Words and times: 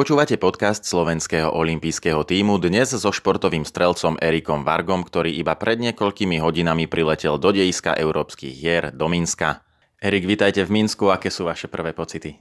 Počúvate 0.00 0.40
podcast 0.40 0.80
slovenského 0.88 1.52
olympijského 1.52 2.24
týmu 2.24 2.56
dnes 2.56 2.88
so 2.88 3.12
športovým 3.12 3.68
strelcom 3.68 4.16
Erikom 4.16 4.64
Vargom, 4.64 5.04
ktorý 5.04 5.28
iba 5.28 5.52
pred 5.60 5.76
niekoľkými 5.76 6.40
hodinami 6.40 6.88
priletel 6.88 7.36
do 7.36 7.52
dejiska 7.52 7.92
európskych 8.00 8.48
hier 8.48 8.96
do 8.96 9.12
Minska. 9.12 9.60
Erik, 10.00 10.24
vitajte 10.24 10.64
v 10.64 10.72
Minsku, 10.72 11.12
aké 11.12 11.28
sú 11.28 11.44
vaše 11.44 11.68
prvé 11.68 11.92
pocity? 11.92 12.40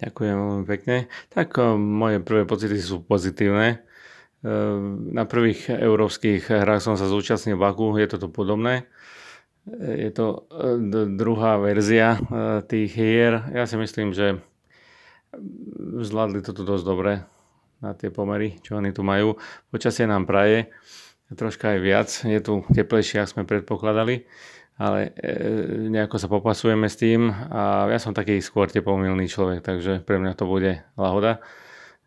Ďakujem 0.00 0.32
veľmi 0.32 0.64
pekne. 0.64 1.12
Tak 1.28 1.60
moje 1.76 2.24
prvé 2.24 2.48
pocity 2.48 2.80
sú 2.80 3.04
pozitívne. 3.04 3.84
E, 4.40 4.48
na 5.12 5.28
prvých 5.28 5.76
európskych 5.76 6.48
hrách 6.48 6.80
som 6.80 6.96
sa 6.96 7.04
zúčastnil 7.04 7.60
v 7.60 7.68
Baku, 7.68 8.00
je 8.00 8.16
toto 8.16 8.32
podobné. 8.32 8.88
E, 9.68 10.08
je 10.08 10.10
to 10.16 10.48
e, 10.48 10.72
druhá 11.20 11.60
verzia 11.60 12.16
tých 12.64 12.96
hier. 12.96 13.44
Ja 13.52 13.68
si 13.68 13.76
myslím, 13.76 14.16
že 14.16 14.40
zvládli 16.02 16.40
toto 16.42 16.66
dosť 16.66 16.84
dobre 16.84 17.12
na 17.80 17.92
tie 17.92 18.08
pomery, 18.08 18.56
čo 18.64 18.80
oni 18.80 18.92
tu 18.92 19.04
majú. 19.04 19.36
Počasie 19.68 20.08
nám 20.08 20.24
praje, 20.24 20.72
troška 21.34 21.76
aj 21.76 21.78
viac, 21.82 22.08
je 22.08 22.40
tu 22.40 22.62
teplejšie, 22.72 23.24
ako 23.24 23.32
sme 23.32 23.42
predpokladali, 23.44 24.24
ale 24.76 25.12
e, 25.16 25.32
nejako 25.90 26.16
sa 26.16 26.28
popasujeme 26.28 26.86
s 26.86 26.96
tým 27.00 27.32
a 27.32 27.88
ja 27.88 27.98
som 27.98 28.12
taký 28.12 28.38
skôr 28.44 28.68
teplomilný 28.68 29.26
človek, 29.26 29.64
takže 29.64 30.04
pre 30.04 30.20
mňa 30.20 30.32
to 30.36 30.44
bude 30.46 30.84
lahoda. 30.96 31.42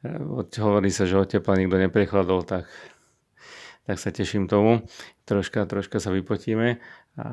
E, 0.02 0.62
hovorí 0.62 0.90
sa, 0.94 1.10
že 1.10 1.20
od 1.20 1.30
tepla 1.30 1.58
nikto 1.60 1.78
neprechladol, 1.82 2.46
tak, 2.46 2.70
tak 3.86 3.98
sa 3.98 4.10
teším 4.14 4.48
tomu. 4.48 4.86
Troška, 5.26 5.66
troška 5.70 6.02
sa 6.02 6.10
vypotíme 6.10 6.82
a 7.20 7.28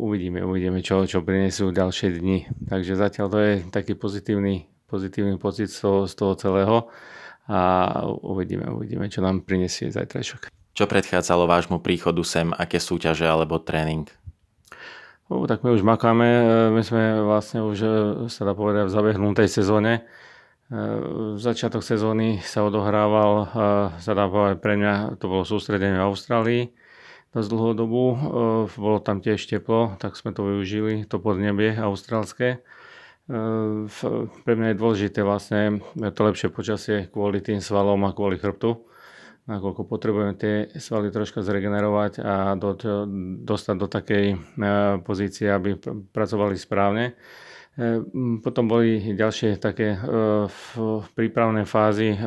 uvidíme, 0.00 0.40
uvidíme, 0.42 0.80
čo, 0.80 1.04
čo 1.04 1.20
prinesú 1.20 1.70
ďalšie 1.70 2.18
dni. 2.18 2.48
Takže 2.66 2.96
zatiaľ 2.96 3.26
to 3.28 3.38
je 3.38 3.52
taký 3.68 3.92
pozitívny 3.94 4.70
pozitívny 4.88 5.36
pocit 5.36 5.68
z 5.68 5.84
toho, 5.84 5.98
z 6.08 6.14
toho 6.16 6.32
celého 6.34 6.76
a 7.48 7.60
uvidíme, 8.24 8.68
uvidíme, 8.68 9.08
čo 9.08 9.20
nám 9.24 9.44
prinesie 9.44 9.92
zajtrajšok. 9.92 10.52
Čo 10.76 10.84
predchádzalo 10.84 11.48
vášmu 11.48 11.80
príchodu 11.80 12.20
sem, 12.24 12.52
aké 12.54 12.78
súťaže 12.78 13.24
alebo 13.24 13.60
tréning? 13.60 14.08
O, 15.28 15.44
tak 15.44 15.60
my 15.60 15.76
už 15.76 15.84
makáme, 15.84 16.24
e, 16.24 16.44
my 16.72 16.80
sme 16.80 17.20
vlastne 17.20 17.60
už, 17.60 17.78
e, 17.84 17.88
sa 18.32 18.48
dá 18.48 18.56
povedať, 18.56 18.88
v 18.88 18.94
zabehnutej 18.96 19.48
sezóne. 19.48 19.92
E, 20.00 20.82
začiatok 21.36 21.84
sezóny 21.84 22.40
sa 22.40 22.64
odohrával, 22.64 23.52
sa 24.00 24.12
dá 24.16 24.24
povedať, 24.24 24.56
pre 24.64 24.80
mňa 24.80 25.20
to 25.20 25.28
bolo 25.28 25.44
sústredenie 25.44 26.00
v 26.00 26.08
Austrálii 26.08 26.62
dosť 27.36 27.48
dlhú 27.52 27.72
dobu. 27.76 28.04
Bolo 28.72 29.04
tam 29.04 29.20
tiež 29.20 29.44
teplo, 29.44 30.00
tak 30.00 30.16
sme 30.16 30.32
to 30.32 30.48
využili, 30.48 31.04
to 31.04 31.20
podnebie 31.20 31.76
austrálske. 31.76 32.64
Pre 33.28 34.52
mňa 34.56 34.68
je 34.72 34.80
dôležité 34.80 35.20
vlastne 35.20 35.84
to 35.92 36.20
lepšie 36.24 36.48
počasie 36.48 37.12
kvôli 37.12 37.44
tým 37.44 37.60
svalom 37.60 38.00
a 38.08 38.16
kvôli 38.16 38.40
chrbtu 38.40 38.88
nakoľko 39.48 39.82
potrebujeme 39.88 40.36
tie 40.36 40.68
svaly 40.76 41.08
troška 41.08 41.40
zregenerovať 41.40 42.20
a 42.20 42.52
do, 42.60 42.76
dostať 43.42 43.76
do 43.80 43.88
takej 43.88 44.24
pozície, 45.08 45.48
aby 45.48 45.80
pracovali 46.12 46.54
správne. 46.60 47.16
E, 47.78 48.02
potom 48.42 48.66
boli 48.66 49.14
ďalšie 49.14 49.62
také 49.62 49.94
e, 49.94 49.98
prípravné 51.14 51.62
fázy, 51.62 52.10
e, 52.10 52.18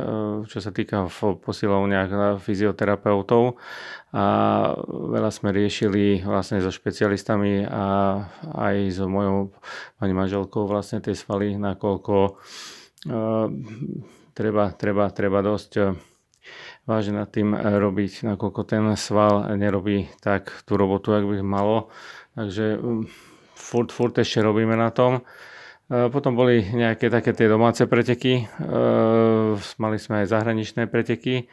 čo 0.47 0.63
sa 0.63 0.71
týka 0.71 1.11
posilovniach 1.43 2.39
fyzioterapeutov 2.39 3.59
a 4.16 4.25
veľa 4.88 5.27
sme 5.27 5.52
riešili 5.52 6.23
vlastne 6.23 6.63
so 6.63 6.71
špecialistami 6.71 7.67
a 7.67 7.83
aj 8.47 8.95
so 8.95 9.11
mojou 9.11 9.52
pani 9.99 10.16
manželkou 10.16 10.71
vlastne 10.71 11.03
tie 11.03 11.16
svaly, 11.16 11.59
nakoľko 11.59 12.39
treba, 14.36 14.64
treba, 14.76 15.03
treba 15.15 15.39
dosť 15.39 15.95
vážne 16.83 17.23
nad 17.23 17.30
tým 17.31 17.55
robiť, 17.55 18.36
nakoľko 18.36 18.61
ten 18.67 18.83
sval 18.99 19.55
nerobí 19.55 20.11
tak 20.20 20.52
tú 20.67 20.76
robotu, 20.76 21.15
ak 21.15 21.23
by 21.23 21.39
malo. 21.39 21.87
Takže 22.36 22.83
furt, 23.61 23.94
furt 23.94 24.17
ešte 24.17 24.42
robíme 24.42 24.73
na 24.73 24.89
tom. 24.89 25.22
E, 25.92 26.10
potom 26.10 26.33
boli 26.33 26.66
nejaké 26.66 27.14
také 27.14 27.38
tie 27.38 27.45
domáce 27.45 27.86
preteky, 27.86 28.42
e, 28.42 28.44
mali 29.77 29.98
sme 30.02 30.26
aj 30.26 30.32
zahraničné 30.33 30.89
preteky. 30.89 31.45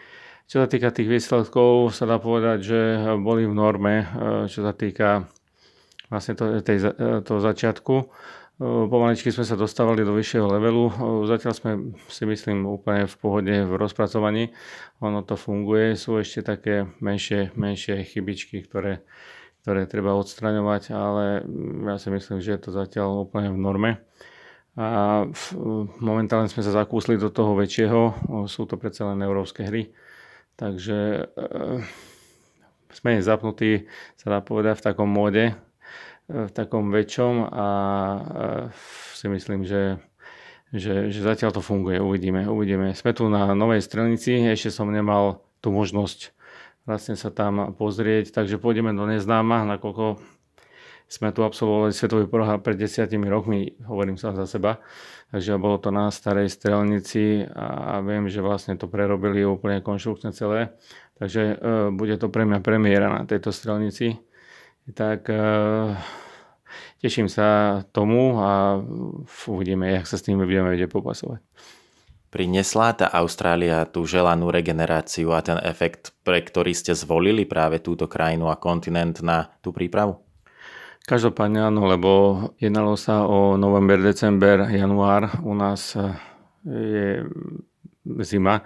Čo 0.48 0.64
sa 0.64 0.66
týka 0.70 0.88
tých 0.88 1.12
výsledkov, 1.12 1.92
sa 1.92 2.08
dá 2.08 2.16
povedať, 2.16 2.58
že 2.64 2.80
boli 3.20 3.44
v 3.44 3.52
norme, 3.52 3.94
e, 4.00 4.06
čo 4.48 4.64
sa 4.64 4.72
týka 4.72 5.28
vlastne 6.08 6.32
to, 6.38 6.64
tej, 6.64 6.96
toho 7.20 7.40
začiatku. 7.44 7.94
Pomaličky 8.58 9.30
sme 9.30 9.46
sa 9.46 9.54
dostávali 9.54 10.02
do 10.02 10.10
vyššieho 10.18 10.50
levelu. 10.50 10.90
Zatiaľ 11.30 11.52
sme 11.54 11.70
si 12.10 12.26
myslím 12.26 12.66
úplne 12.66 13.06
v 13.06 13.14
pohode 13.14 13.54
v 13.54 13.72
rozpracovaní. 13.78 14.50
Ono 14.98 15.22
to 15.22 15.38
funguje. 15.38 15.94
Sú 15.94 16.18
ešte 16.18 16.42
také 16.42 16.90
menšie, 16.98 17.54
menšie 17.54 18.02
chybičky, 18.02 18.66
ktoré 18.66 19.06
ktoré 19.68 19.84
treba 19.84 20.16
odstraňovať, 20.16 20.96
ale 20.96 21.44
ja 21.92 22.00
si 22.00 22.08
myslím, 22.08 22.40
že 22.40 22.56
je 22.56 22.60
to 22.64 22.70
zatiaľ 22.72 23.28
úplne 23.28 23.52
v 23.52 23.60
norme. 23.60 23.90
A 24.80 25.28
momentálne 26.00 26.48
sme 26.48 26.64
sa 26.64 26.72
zakúsli 26.72 27.20
do 27.20 27.28
toho 27.28 27.52
väčšieho, 27.52 28.00
sú 28.48 28.64
to 28.64 28.80
predsa 28.80 29.12
len 29.12 29.20
európske 29.20 29.68
hry, 29.68 29.92
takže 30.56 31.28
e, 31.28 31.84
sme 32.96 33.20
zapnutí, 33.20 33.84
sa 34.16 34.32
dá 34.32 34.40
povedať, 34.40 34.80
v 34.80 34.86
takom 34.88 35.10
móde, 35.12 35.52
e, 35.52 36.48
v 36.48 36.52
takom 36.56 36.88
väčšom 36.88 37.52
a 37.52 37.68
e, 37.68 38.20
si 39.20 39.28
myslím, 39.28 39.68
že, 39.68 40.00
že, 40.72 41.12
že 41.12 41.20
zatiaľ 41.20 41.52
to 41.52 41.60
funguje, 41.60 42.00
uvidíme, 42.00 42.48
uvidíme. 42.48 42.96
Sme 42.96 43.12
tu 43.12 43.28
na 43.28 43.52
novej 43.52 43.84
strelnici, 43.84 44.48
ešte 44.48 44.72
som 44.72 44.88
nemal 44.88 45.44
tú 45.60 45.76
možnosť 45.76 46.37
vlastne 46.88 47.20
sa 47.20 47.28
tam 47.28 47.76
pozrieť. 47.76 48.32
Takže 48.32 48.56
pôjdeme 48.56 48.96
do 48.96 49.04
neznáma, 49.04 49.68
nakoľko 49.68 50.16
sme 51.08 51.32
tu 51.32 51.40
absolvovali 51.40 51.92
svetový 51.92 52.28
prohár 52.28 52.60
pred 52.60 52.76
desiatimi 52.76 53.28
rokmi, 53.32 53.76
hovorím 53.84 54.20
sa 54.20 54.36
za 54.36 54.44
seba. 54.44 54.80
Takže 55.28 55.60
bolo 55.60 55.76
to 55.76 55.92
na 55.92 56.08
starej 56.08 56.48
strelnici 56.48 57.44
a 57.52 58.00
viem, 58.00 58.28
že 58.32 58.40
vlastne 58.40 58.76
to 58.80 58.88
prerobili 58.88 59.44
úplne 59.44 59.84
konštrukčne 59.84 60.32
celé. 60.32 60.72
Takže 61.20 61.42
e, 61.44 61.54
bude 61.92 62.16
to 62.16 62.32
pre 62.32 62.48
mňa 62.48 62.60
premiéra 62.64 63.12
na 63.12 63.28
tejto 63.28 63.52
strelnici. 63.52 64.20
Tak 64.88 65.28
e, 65.28 65.40
teším 67.04 67.28
sa 67.28 67.80
tomu 67.92 68.40
a 68.40 68.80
uvidíme, 69.48 69.88
jak 69.88 70.08
sa 70.08 70.16
s 70.16 70.24
tým 70.24 70.40
budeme 70.40 70.72
vedieť 70.72 70.92
popasovať. 70.92 71.44
Prinesla 72.28 72.92
tá 72.92 73.08
Austrália 73.08 73.88
tú 73.88 74.04
želanú 74.04 74.52
regeneráciu 74.52 75.32
a 75.32 75.40
ten 75.40 75.56
efekt, 75.64 76.12
pre 76.28 76.44
ktorý 76.44 76.76
ste 76.76 76.92
zvolili 76.92 77.48
práve 77.48 77.80
túto 77.80 78.04
krajinu 78.04 78.52
a 78.52 78.60
kontinent 78.60 79.24
na 79.24 79.48
tú 79.64 79.72
prípravu? 79.72 80.20
Každopádne 81.08 81.72
áno, 81.72 81.88
lebo 81.88 82.10
jednalo 82.60 82.92
sa 83.00 83.24
o 83.24 83.56
november, 83.56 83.96
december, 83.96 84.68
január. 84.68 85.40
U 85.40 85.56
nás 85.56 85.96
eh, 85.96 86.12
je 86.68 87.24
zima 88.20 88.60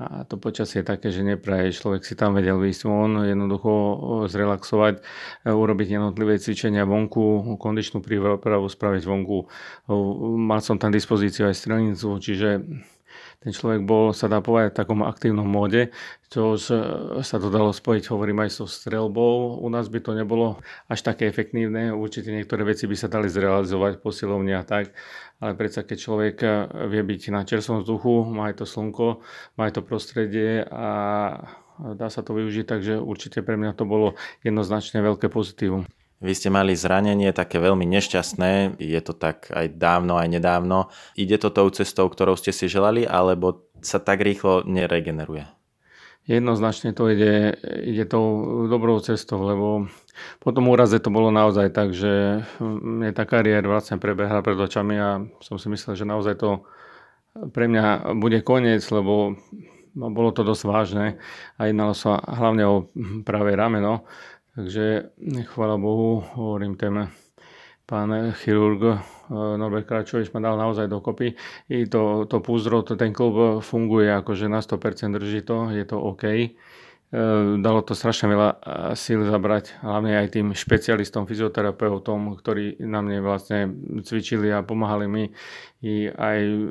a 0.00 0.24
to 0.24 0.38
počasie 0.38 0.80
je 0.80 0.86
také, 0.86 1.10
že 1.10 1.26
nepraje. 1.26 1.74
Človek 1.74 2.06
si 2.06 2.14
tam 2.14 2.38
vedel 2.38 2.62
výjsť 2.62 2.82
von, 2.86 3.26
jednoducho 3.26 3.70
eh, 3.74 3.98
zrelaxovať, 4.30 4.94
eh, 5.02 5.50
urobiť 5.50 5.98
jednotlivé 5.98 6.38
cvičenia 6.38 6.86
vonku, 6.86 7.58
kondičnú 7.58 8.06
prípravu 8.06 8.70
spraviť 8.70 9.02
vonku. 9.02 9.38
Mal 10.38 10.62
som 10.62 10.78
tam 10.78 10.94
dispozíciu 10.94 11.50
aj 11.50 11.58
strelnicu, 11.58 12.22
čiže 12.22 12.70
ten 13.40 13.56
človek 13.56 13.88
bol, 13.88 14.12
sa 14.12 14.28
dá 14.28 14.44
povedať, 14.44 14.76
v 14.76 14.78
takom 14.84 15.00
aktívnom 15.00 15.48
móde, 15.48 15.96
čo 16.28 16.60
sa 16.60 17.36
to 17.40 17.48
dalo 17.48 17.72
spojiť, 17.72 18.12
hovorím 18.12 18.44
aj 18.44 18.50
so 18.52 18.68
strelbou. 18.68 19.56
U 19.64 19.68
nás 19.72 19.88
by 19.88 20.04
to 20.04 20.12
nebolo 20.12 20.60
až 20.92 21.00
také 21.00 21.24
efektívne, 21.24 21.96
určite 21.96 22.28
niektoré 22.28 22.68
veci 22.68 22.84
by 22.84 22.96
sa 23.00 23.08
dali 23.08 23.32
zrealizovať 23.32 24.04
posilovne 24.04 24.60
a 24.60 24.62
tak, 24.62 24.92
ale 25.40 25.56
predsa 25.56 25.88
keď 25.88 25.96
človek 25.96 26.36
vie 26.92 27.02
byť 27.02 27.22
na 27.32 27.48
čerstvom 27.48 27.80
vzduchu, 27.80 28.28
má 28.28 28.52
aj 28.52 28.60
to 28.60 28.66
slnko, 28.68 29.24
má 29.56 29.72
aj 29.72 29.80
to 29.80 29.82
prostredie 29.88 30.60
a 30.68 30.88
dá 31.96 32.12
sa 32.12 32.20
to 32.20 32.36
využiť, 32.36 32.68
takže 32.68 33.00
určite 33.00 33.40
pre 33.40 33.56
mňa 33.56 33.72
to 33.72 33.88
bolo 33.88 34.20
jednoznačne 34.44 35.00
veľké 35.00 35.32
pozitívum. 35.32 35.88
Vy 36.20 36.36
ste 36.36 36.52
mali 36.52 36.76
zranenie 36.76 37.32
také 37.32 37.56
veľmi 37.56 37.88
nešťastné, 37.88 38.76
je 38.76 39.00
to 39.00 39.16
tak 39.16 39.48
aj 39.48 39.72
dávno, 39.80 40.20
aj 40.20 40.28
nedávno. 40.28 40.92
Ide 41.16 41.40
to 41.40 41.48
tou 41.48 41.72
cestou, 41.72 42.12
ktorou 42.12 42.36
ste 42.36 42.52
si 42.52 42.68
želali, 42.68 43.08
alebo 43.08 43.64
sa 43.80 43.96
tak 43.96 44.20
rýchlo 44.20 44.60
neregeneruje? 44.68 45.48
Jednoznačne 46.28 46.92
to 46.92 47.08
ide, 47.08 47.56
ide 47.64 48.04
tou 48.04 48.68
dobrou 48.68 49.00
cestou, 49.00 49.40
lebo 49.40 49.88
po 50.44 50.52
tom 50.52 50.68
úraze 50.68 51.00
to 51.00 51.08
bolo 51.08 51.32
naozaj 51.32 51.72
tak, 51.72 51.96
že 51.96 52.44
mne 52.60 53.16
tá 53.16 53.24
kariéra 53.24 53.64
vlastne 53.64 53.96
prebehla 53.96 54.44
pred 54.44 54.60
očami 54.60 55.00
a 55.00 55.24
som 55.40 55.56
si 55.56 55.72
myslel, 55.72 55.96
že 55.96 56.04
naozaj 56.04 56.36
to 56.36 56.68
pre 57.56 57.64
mňa 57.64 58.12
bude 58.20 58.44
koniec, 58.44 58.84
lebo 58.92 59.40
bolo 59.96 60.30
to 60.30 60.46
dosť 60.46 60.62
vážne 60.68 61.06
a 61.58 61.66
jednalo 61.66 61.96
sa 61.96 62.20
hlavne 62.20 62.62
o 62.68 62.76
práve 63.26 63.56
rameno. 63.56 64.06
Takže 64.54 65.10
chvála 65.42 65.78
Bohu, 65.78 66.24
hovorím, 66.34 66.76
ten 66.76 67.08
pán 67.86 68.32
chirurg 68.32 69.02
Norbert 69.30 69.86
Kračovič 69.86 70.30
ma 70.34 70.42
dal 70.42 70.58
naozaj 70.58 70.90
dokopy. 70.90 71.34
I 71.70 71.86
to, 71.86 72.26
to 72.26 72.42
púzdro, 72.42 72.82
to, 72.82 72.98
ten 72.98 73.14
klub 73.14 73.62
funguje 73.62 74.10
akože 74.10 74.50
na 74.50 74.58
100% 74.58 75.14
drží 75.14 75.42
to, 75.42 75.70
je 75.70 75.84
to 75.86 76.02
OK. 76.02 76.24
Ehm, 77.10 77.58
dalo 77.58 77.82
to 77.82 77.98
strašne 77.98 78.30
veľa 78.30 78.50
síl 78.94 79.26
zabrať, 79.26 79.82
hlavne 79.82 80.14
aj 80.14 80.30
tým 80.30 80.54
špecialistom, 80.54 81.26
fyzioterapeutom, 81.26 82.38
ktorí 82.38 82.78
na 82.86 83.02
mne 83.02 83.18
vlastne 83.26 83.66
cvičili 84.06 84.46
a 84.54 84.62
pomáhali 84.62 85.10
mi 85.10 85.24
i 85.82 86.06
aj 86.06 86.70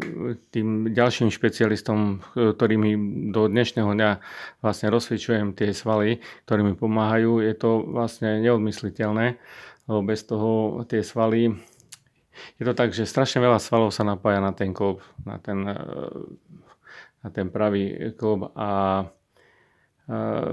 tým 0.55 0.95
ďalším 0.95 1.27
špecialistom, 1.27 2.23
ktorými 2.39 2.91
do 3.35 3.51
dnešného 3.51 3.91
dňa 3.91 4.11
vlastne 4.63 4.87
rozsvičujem 4.87 5.59
tie 5.59 5.75
svaly, 5.75 6.23
ktorí 6.47 6.71
mi 6.71 6.73
pomáhajú. 6.79 7.43
Je 7.43 7.51
to 7.59 7.83
vlastne 7.91 8.39
neodmysliteľné, 8.39 9.35
lebo 9.91 9.99
bez 10.07 10.23
toho 10.23 10.81
tie 10.87 11.03
svaly 11.03 11.51
je 12.55 12.63
to 12.63 12.71
tak, 12.71 12.95
že 12.95 13.03
strašne 13.03 13.43
veľa 13.43 13.59
svalov 13.59 13.91
sa 13.91 14.07
napája 14.07 14.39
na 14.39 14.55
ten 14.55 14.71
klub, 14.71 15.03
na 15.27 15.35
ten, 15.35 15.67
na 17.19 17.27
ten 17.27 17.51
pravý 17.51 18.15
klub 18.15 18.55
a 18.55 19.03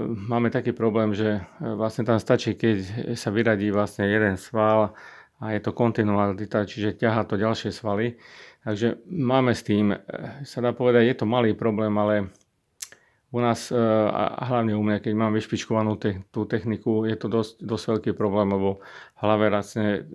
máme 0.05 0.53
taký 0.53 0.69
problém, 0.69 1.17
že 1.17 1.41
e, 1.41 1.41
vlastne 1.73 2.05
tam 2.05 2.21
stačí, 2.21 2.53
keď 2.53 2.77
sa 3.17 3.33
vyradí 3.33 3.73
vlastne 3.73 4.05
jeden 4.05 4.37
sval 4.37 4.93
a 5.41 5.43
je 5.53 5.59
to 5.65 5.73
kontinualita, 5.73 6.69
čiže 6.69 7.01
ťaha 7.01 7.25
to 7.25 7.41
ďalšie 7.41 7.73
svaly. 7.73 8.21
Takže 8.61 9.01
máme 9.09 9.57
s 9.57 9.65
tým, 9.65 9.97
e, 9.97 9.97
sa 10.45 10.61
dá 10.61 10.77
povedať, 10.77 11.09
je 11.09 11.15
to 11.17 11.25
malý 11.25 11.57
problém, 11.57 11.89
ale 11.97 12.29
u 13.33 13.39
nás, 13.41 13.73
e, 13.73 13.81
a 14.13 14.45
hlavne 14.45 14.77
u 14.77 14.83
mňa, 14.85 15.01
keď 15.01 15.13
mám 15.17 15.33
vyšpičkovanú 15.33 15.97
te, 15.97 16.21
tú 16.29 16.45
techniku, 16.45 17.09
je 17.09 17.17
to 17.17 17.25
dosť, 17.25 17.53
dosť 17.57 17.85
veľký 17.97 18.11
problém, 18.13 18.53
lebo 18.53 18.77
v 19.17 19.19
hlave 19.25 19.49
vlastne 19.49 20.05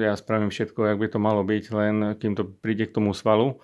ja 0.00 0.16
spravím 0.16 0.48
všetko, 0.48 0.88
jak 0.88 0.98
by 0.98 1.08
to 1.12 1.18
malo 1.20 1.44
byť, 1.44 1.64
len 1.76 1.94
kým 2.16 2.32
to 2.32 2.48
príde 2.48 2.88
k 2.88 2.96
tomu 2.96 3.12
svalu, 3.12 3.60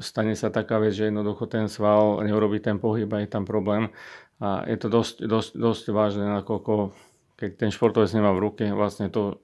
stane 0.00 0.32
sa 0.36 0.48
taká 0.48 0.80
vec, 0.80 0.96
že 0.96 1.12
jednoducho 1.12 1.44
ten 1.46 1.68
sval 1.68 2.24
neurobí 2.24 2.60
ten 2.64 2.80
pohyb 2.80 3.08
a 3.12 3.20
je 3.20 3.28
tam 3.28 3.44
problém. 3.44 3.92
A 4.40 4.64
je 4.64 4.76
to 4.80 4.88
dosť, 4.88 5.28
dosť, 5.28 5.50
dosť 5.52 5.84
vážne, 5.92 6.24
nakoľko 6.40 6.96
keď 7.40 7.50
ten 7.56 7.70
športovec 7.72 8.12
nemá 8.12 8.36
v 8.36 8.42
ruke, 8.44 8.64
vlastne 8.72 9.08
to 9.08 9.40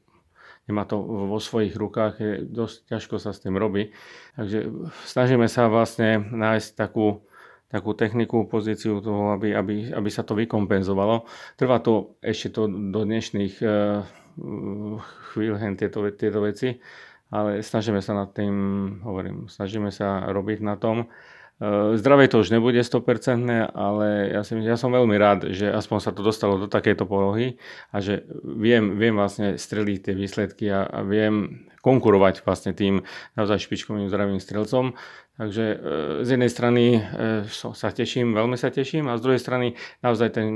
nemá 0.69 0.85
to 0.85 0.99
vo 1.01 1.39
svojich 1.39 1.79
rukách, 1.79 2.15
je 2.21 2.33
dosť 2.45 2.77
ťažko 2.93 3.17
sa 3.23 3.31
s 3.33 3.41
tým 3.41 3.57
robí. 3.57 3.95
Takže 4.35 4.69
snažíme 5.07 5.47
sa 5.47 5.71
vlastne 5.71 6.21
nájsť 6.21 6.71
takú, 6.75 7.23
takú 7.71 7.95
techniku, 7.95 8.45
pozíciu 8.51 8.99
toho, 9.01 9.33
aby, 9.39 9.55
aby, 9.55 9.95
aby 9.95 10.11
sa 10.11 10.27
to 10.27 10.35
vykompenzovalo. 10.35 11.25
Trvá 11.55 11.79
to 11.81 12.19
ešte 12.19 12.59
to 12.59 12.67
do 12.67 13.07
dnešných 13.07 13.55
uh, 13.63 14.03
chvíľ, 15.33 15.55
hen 15.57 15.79
tieto, 15.79 16.03
tieto 16.13 16.43
veci, 16.43 16.77
ale 17.31 17.63
snažíme 17.63 17.99
sa 18.03 18.15
nad 18.15 18.31
tým, 18.31 18.55
hovorím, 19.03 19.51
snažíme 19.51 19.91
sa 19.91 20.31
robiť 20.31 20.59
na 20.63 20.79
tom. 20.79 21.11
Eh, 21.57 21.97
Zdravie 21.97 22.29
to 22.29 22.45
už 22.45 22.53
nebude 22.53 22.85
100%, 22.85 23.73
ale 23.73 24.29
ja, 24.29 24.45
si, 24.45 24.53
ja 24.61 24.77
som 24.77 24.93
veľmi 24.93 25.17
rád, 25.17 25.49
že 25.57 25.73
aspoň 25.73 25.99
sa 26.05 26.13
to 26.13 26.21
dostalo 26.21 26.61
do 26.61 26.69
takejto 26.69 27.09
polohy 27.09 27.57
a 27.97 28.05
že 28.05 28.29
viem, 28.45 29.01
viem 29.01 29.17
vlastne 29.17 29.57
streliť 29.57 29.99
tie 30.05 30.15
výsledky 30.15 30.69
a, 30.69 30.85
a 30.85 31.01
viem 31.01 31.65
konkurovať 31.81 32.43
vlastne 32.45 32.77
tým 32.77 33.07
naozaj 33.41 33.63
špičkovým 33.63 34.11
zdravým 34.11 34.43
strelcom. 34.43 34.99
Takže 35.37 35.65
e, 35.65 35.77
z 36.27 36.29
jednej 36.35 36.51
strany 36.51 36.83
e, 36.99 37.01
sa 37.53 37.89
teším, 37.95 38.35
veľmi 38.35 38.59
sa 38.59 38.75
teším 38.75 39.07
a 39.07 39.21
z 39.21 39.23
druhej 39.23 39.41
strany 39.41 39.79
naozaj 40.03 40.35
ten, 40.35 40.49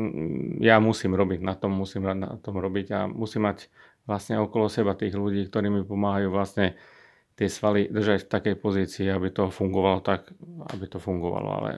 ja 0.59 0.83
musím 0.83 1.15
robiť 1.15 1.41
na 1.45 1.55
tom, 1.55 1.77
musím 1.77 2.09
na 2.13 2.35
tom 2.41 2.59
robiť 2.59 2.87
a 2.91 3.01
musím 3.07 3.47
mať 3.47 3.71
vlastne 4.11 4.43
okolo 4.43 4.67
seba 4.67 4.99
tých 4.99 5.15
ľudí, 5.15 5.47
ktorí 5.47 5.71
mi 5.71 5.87
pomáhajú 5.87 6.35
vlastne 6.35 6.75
tie 7.39 7.49
svaly 7.49 7.89
držať 7.89 8.27
v 8.27 8.33
takej 8.37 8.55
pozícii, 8.61 9.07
aby 9.09 9.33
to 9.33 9.49
fungovalo 9.49 10.05
tak, 10.05 10.29
aby 10.77 10.85
to 10.91 11.01
fungovalo. 11.01 11.49
Ale 11.63 11.71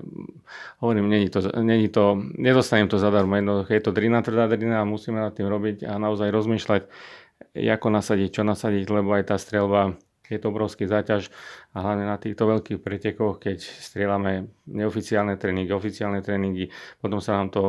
hovorím, 0.83 1.07
není 1.07 1.31
to, 1.31 1.39
není 1.61 1.87
to, 1.87 2.19
nedostanem 2.35 2.91
to 2.91 2.99
zadarmo. 2.99 3.39
Jednoducho 3.39 3.71
je 3.71 3.85
to 3.85 3.93
drina, 3.95 4.25
tvrdá 4.25 4.51
drina 4.51 4.83
a 4.83 4.89
musíme 4.89 5.23
nad 5.23 5.31
tým 5.31 5.47
robiť 5.47 5.87
a 5.87 6.03
naozaj 6.03 6.35
rozmýšľať, 6.35 6.83
ako 7.53 7.87
nasadiť, 7.95 8.29
čo 8.35 8.43
nasadiť, 8.43 8.91
lebo 8.91 9.15
aj 9.15 9.31
tá 9.31 9.37
strelba 9.39 9.95
je 10.33 10.41
to 10.41 10.49
obrovský 10.49 10.89
záťaž 10.89 11.29
a 11.77 11.85
hlavne 11.85 12.09
na 12.09 12.17
týchto 12.17 12.49
veľkých 12.49 12.81
pretekoch, 12.81 13.37
keď 13.37 13.61
strieľame 13.61 14.49
neoficiálne 14.65 15.37
tréningy, 15.37 15.69
oficiálne 15.71 16.25
tréningy, 16.25 16.73
potom 16.99 17.21
sa 17.21 17.37
nám 17.37 17.53
to 17.53 17.63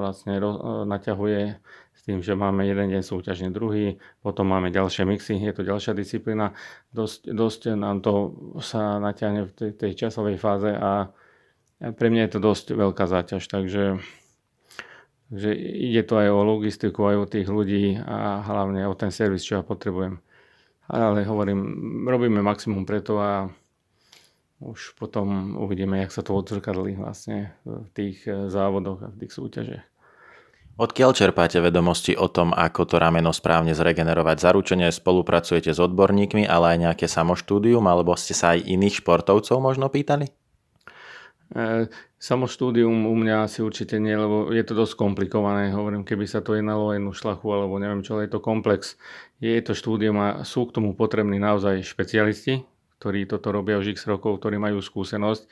vlastne 0.00 0.40
naťahuje 0.88 1.60
tým, 2.06 2.22
že 2.22 2.38
máme 2.38 2.62
jeden 2.62 2.86
deň 2.86 3.02
súťažný 3.02 3.50
druhý, 3.50 3.98
potom 4.22 4.46
máme 4.46 4.70
ďalšie 4.70 5.02
mixy, 5.02 5.42
je 5.42 5.50
to 5.50 5.66
ďalšia 5.66 5.90
disciplína. 5.90 6.54
Dosť, 6.94 7.34
dosť 7.34 7.74
nám 7.74 7.98
to 7.98 8.30
sa 8.62 9.02
natiahne 9.02 9.50
v 9.50 9.52
tej, 9.52 9.70
tej 9.74 9.92
časovej 10.06 10.38
fáze 10.38 10.70
a 10.70 11.10
pre 11.82 12.08
mňa 12.08 12.30
je 12.30 12.32
to 12.38 12.40
dosť 12.40 12.66
veľká 12.78 13.04
záťaž, 13.10 13.42
takže, 13.50 13.98
takže 15.34 15.50
ide 15.58 16.02
to 16.06 16.14
aj 16.22 16.28
o 16.30 16.46
logistiku, 16.46 17.10
aj 17.10 17.16
o 17.18 17.26
tých 17.26 17.50
ľudí 17.50 17.98
a 17.98 18.46
hlavne 18.46 18.86
o 18.86 18.94
ten 18.94 19.10
servis, 19.10 19.42
čo 19.42 19.58
ja 19.58 19.62
potrebujem. 19.66 20.22
Ale 20.86 21.26
hovorím, 21.26 21.60
robíme 22.06 22.38
maximum 22.38 22.86
preto 22.86 23.18
a 23.18 23.50
už 24.62 24.94
potom 24.94 25.58
uvidíme, 25.58 25.98
jak 26.00 26.14
sa 26.14 26.22
to 26.22 26.38
odzrkadlí 26.38 26.96
vlastne 26.96 27.50
v 27.66 27.90
tých 27.92 28.24
závodoch 28.24 29.02
a 29.02 29.10
v 29.10 29.26
tých 29.26 29.34
súťažiach. 29.34 29.95
Odkiaľ 30.76 31.16
čerpáte 31.16 31.56
vedomosti 31.56 32.12
o 32.12 32.28
tom, 32.28 32.52
ako 32.52 32.84
to 32.84 33.00
rameno 33.00 33.32
správne 33.32 33.72
zregenerovať? 33.72 34.36
Zaručene 34.44 34.92
spolupracujete 34.92 35.72
s 35.72 35.80
odborníkmi, 35.80 36.44
ale 36.44 36.76
aj 36.76 36.78
nejaké 36.84 37.06
samoštúdium, 37.08 37.80
alebo 37.88 38.12
ste 38.12 38.36
sa 38.36 38.52
aj 38.52 38.68
iných 38.68 39.00
športovcov 39.00 39.56
možno 39.56 39.88
pýtali? 39.88 40.28
E, 41.56 41.88
samoštúdium 42.20 43.08
u 43.08 43.14
mňa 43.16 43.48
asi 43.48 43.64
určite 43.64 43.96
nie, 43.96 44.12
lebo 44.12 44.52
je 44.52 44.60
to 44.68 44.76
dosť 44.76 45.00
komplikované. 45.00 45.72
Hovorím, 45.72 46.04
keby 46.04 46.28
sa 46.28 46.44
to 46.44 46.52
jednalo 46.52 46.92
jednu 46.92 47.16
šlachu, 47.16 47.48
alebo 47.48 47.80
neviem 47.80 48.04
čo, 48.04 48.20
je 48.20 48.28
to 48.28 48.44
komplex. 48.44 49.00
Je 49.40 49.56
to 49.64 49.72
štúdium 49.72 50.20
a 50.20 50.44
sú 50.44 50.68
k 50.68 50.76
tomu 50.76 50.92
potrební 50.92 51.40
naozaj 51.40 51.88
špecialisti, 51.88 52.68
ktorí 53.00 53.28
toto 53.28 53.52
robia 53.52 53.76
už 53.76 53.92
x 53.92 54.08
rokov, 54.08 54.40
ktorí 54.40 54.56
majú 54.56 54.80
skúsenosť, 54.80 55.48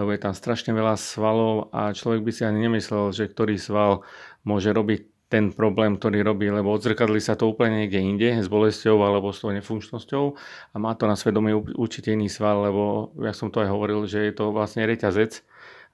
lebo 0.00 0.08
je 0.12 0.20
tam 0.20 0.32
strašne 0.32 0.72
veľa 0.72 0.96
svalov 0.96 1.68
a 1.72 1.92
človek 1.92 2.24
by 2.24 2.32
si 2.32 2.42
ani 2.44 2.68
nemyslel, 2.68 3.12
že 3.12 3.28
ktorý 3.28 3.60
sval 3.60 4.04
môže 4.46 4.70
robiť 4.70 5.16
ten 5.26 5.50
problém, 5.50 5.98
ktorý 5.98 6.22
robí, 6.22 6.46
lebo 6.46 6.70
odzrkadli 6.70 7.18
sa 7.18 7.34
to 7.34 7.50
úplne 7.50 7.82
niekde 7.82 7.98
inde 7.98 8.28
s 8.38 8.46
bolesťou 8.46 9.02
alebo 9.02 9.34
s 9.34 9.42
tou 9.42 9.50
nefunkčnosťou 9.50 10.24
a 10.70 10.76
má 10.78 10.94
to 10.94 11.10
na 11.10 11.18
svedomie 11.18 11.50
určite 11.74 12.14
iný 12.14 12.30
sval, 12.30 12.62
lebo 12.62 13.10
ja 13.18 13.34
som 13.34 13.50
to 13.50 13.58
aj 13.58 13.68
hovoril, 13.74 14.06
že 14.06 14.22
je 14.22 14.32
to 14.38 14.54
vlastne 14.54 14.86
reťazec 14.86 15.42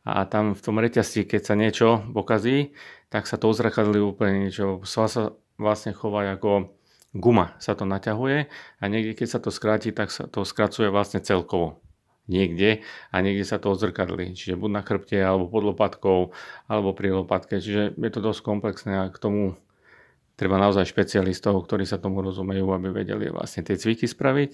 a 0.05 0.29
tam 0.29 0.53
v 0.53 0.61
tom 0.61 0.77
reťazci, 0.77 1.25
keď 1.25 1.43
sa 1.49 1.55
niečo 1.57 2.05
pokazí, 2.13 2.77
tak 3.09 3.25
sa 3.25 3.41
to 3.41 3.49
odzrkadli 3.49 4.05
úplne 4.05 4.49
niečo. 4.49 4.85
Sval 4.85 5.09
sa 5.09 5.23
vlastne 5.57 5.97
chová 5.97 6.29
ako 6.29 6.69
guma, 7.17 7.57
sa 7.57 7.73
to 7.73 7.89
naťahuje 7.89 8.53
a 8.53 8.85
niekde, 8.85 9.17
keď 9.17 9.29
sa 9.33 9.41
to 9.41 9.49
skráti, 9.49 9.97
tak 9.97 10.13
sa 10.13 10.29
to 10.29 10.45
skracuje 10.45 10.93
vlastne 10.93 11.25
celkovo 11.25 11.81
niekde 12.31 12.87
a 13.11 13.17
niekde 13.19 13.43
sa 13.43 13.59
to 13.59 13.75
odzrkadli. 13.75 14.35
Čiže 14.35 14.59
buď 14.59 14.71
na 14.71 14.83
chrbte, 14.83 15.19
alebo 15.19 15.51
pod 15.51 15.63
lopatkou, 15.75 16.19
alebo 16.71 16.91
pri 16.95 17.23
lopatke. 17.23 17.59
Čiže 17.59 17.99
je 17.99 18.11
to 18.13 18.21
dosť 18.23 18.41
komplexné 18.43 18.93
a 19.07 19.11
k 19.11 19.19
tomu 19.19 19.59
treba 20.37 20.57
naozaj 20.59 20.89
špecialistov, 20.89 21.61
ktorí 21.63 21.85
sa 21.87 22.01
tomu 22.01 22.25
rozumejú, 22.25 22.67
aby 22.73 23.05
vedeli 23.05 23.29
vlastne 23.29 23.63
tie 23.63 23.77
cviky 23.77 24.09
spraviť 24.09 24.51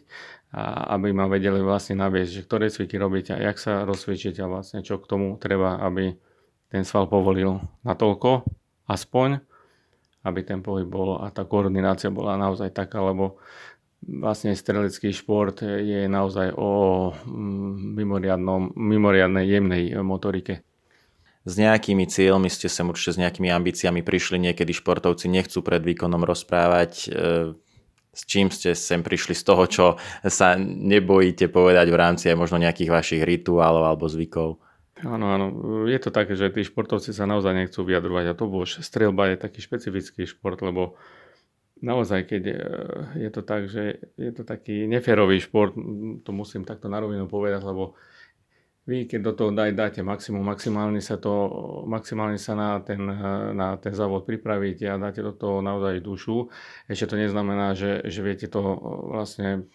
a 0.53 0.93
aby 0.99 1.15
ma 1.15 1.31
vedeli 1.31 1.63
vlastne 1.63 1.97
naviesť, 1.97 2.31
že 2.35 2.45
ktoré 2.45 2.67
cviky 2.69 2.99
robiť 2.99 3.33
a 3.33 3.37
jak 3.41 3.57
sa 3.57 3.87
rozcvičiť 3.87 4.37
a 4.43 4.51
vlastne 4.51 4.83
čo 4.83 4.99
k 4.99 5.09
tomu 5.09 5.39
treba, 5.39 5.81
aby 5.81 6.19
ten 6.69 6.85
sval 6.85 7.09
povolil 7.09 7.63
natoľko, 7.87 8.45
aspoň, 8.91 9.41
aby 10.27 10.41
ten 10.45 10.61
pohyb 10.61 10.85
bol 10.85 11.25
a 11.25 11.33
tá 11.33 11.47
koordinácia 11.49 12.13
bola 12.13 12.37
naozaj 12.37 12.75
taká, 12.75 13.01
lebo 13.01 13.41
vlastne 14.03 14.55
strelecký 14.55 15.11
šport 15.11 15.63
je 15.63 16.07
naozaj 16.07 16.55
o 16.55 16.71
mm, 17.13 17.99
mimoriadnej 18.77 19.45
jemnej 19.45 19.85
motorike. 20.01 20.63
S 21.49 21.57
nejakými 21.57 22.05
cieľmi 22.05 22.53
ste 22.53 22.69
sem 22.69 22.85
určite 22.85 23.17
s 23.17 23.23
nejakými 23.25 23.49
ambíciami 23.49 24.05
prišli, 24.05 24.37
niekedy 24.37 24.77
športovci 24.77 25.33
nechcú 25.33 25.65
pred 25.65 25.81
výkonom 25.81 26.21
rozprávať. 26.21 26.93
E, 27.09 27.09
s 28.13 28.23
čím 28.29 28.53
ste 28.53 28.77
sem 28.77 29.01
prišli 29.01 29.33
z 29.33 29.43
toho, 29.49 29.65
čo 29.65 29.87
sa 30.29 30.61
nebojíte 30.61 31.49
povedať 31.49 31.89
v 31.89 31.97
rámci 31.97 32.25
aj 32.29 32.37
možno 32.37 32.61
nejakých 32.61 32.93
vašich 32.93 33.23
rituálov 33.25 33.87
alebo 33.87 34.05
zvykov? 34.11 34.61
Áno, 35.07 35.31
áno. 35.31 35.47
Je 35.87 35.99
to 36.03 36.11
také, 36.11 36.35
že 36.35 36.51
tí 36.51 36.67
športovci 36.67 37.15
sa 37.15 37.25
naozaj 37.25 37.55
nechcú 37.55 37.87
vyjadrovať 37.87 38.25
a 38.29 38.37
to 38.37 38.51
bož 38.51 38.83
strelba 38.83 39.31
je 39.31 39.37
taký 39.39 39.63
špecifický 39.63 40.27
šport, 40.27 40.59
lebo 40.59 40.99
naozaj, 41.83 42.27
keď 42.29 42.43
e, 42.49 42.57
je 43.27 43.31
to 43.31 43.43
tak, 43.43 43.67
že 43.71 44.13
je 44.19 44.33
to 44.35 44.43
taký 44.43 44.87
neférový 44.87 45.39
šport, 45.43 45.75
to 46.23 46.31
musím 46.31 46.67
takto 46.67 46.91
na 46.91 47.01
rovinu 47.01 47.31
povedať, 47.31 47.63
lebo 47.65 47.99
vy 48.89 49.05
keď 49.05 49.21
do 49.21 49.33
toho 49.37 49.51
daj, 49.53 49.77
dáte 49.77 50.01
maximum, 50.01 50.41
maximálne 50.41 51.05
sa, 51.05 51.21
to, 51.21 51.33
maximálne 51.85 52.41
sa 52.41 52.57
na, 52.57 52.81
ten, 52.81 53.05
na 53.53 53.77
ten 53.77 53.93
závod 53.93 54.25
pripravíte 54.25 54.89
a 54.89 54.97
dáte 54.97 55.21
do 55.21 55.37
toho 55.37 55.61
naozaj 55.61 56.01
dušu, 56.01 56.49
ešte 56.89 57.13
to 57.13 57.21
neznamená, 57.21 57.77
že, 57.77 58.01
že 58.09 58.25
viete 58.25 58.49
to 58.49 58.65
vlastne 59.13 59.69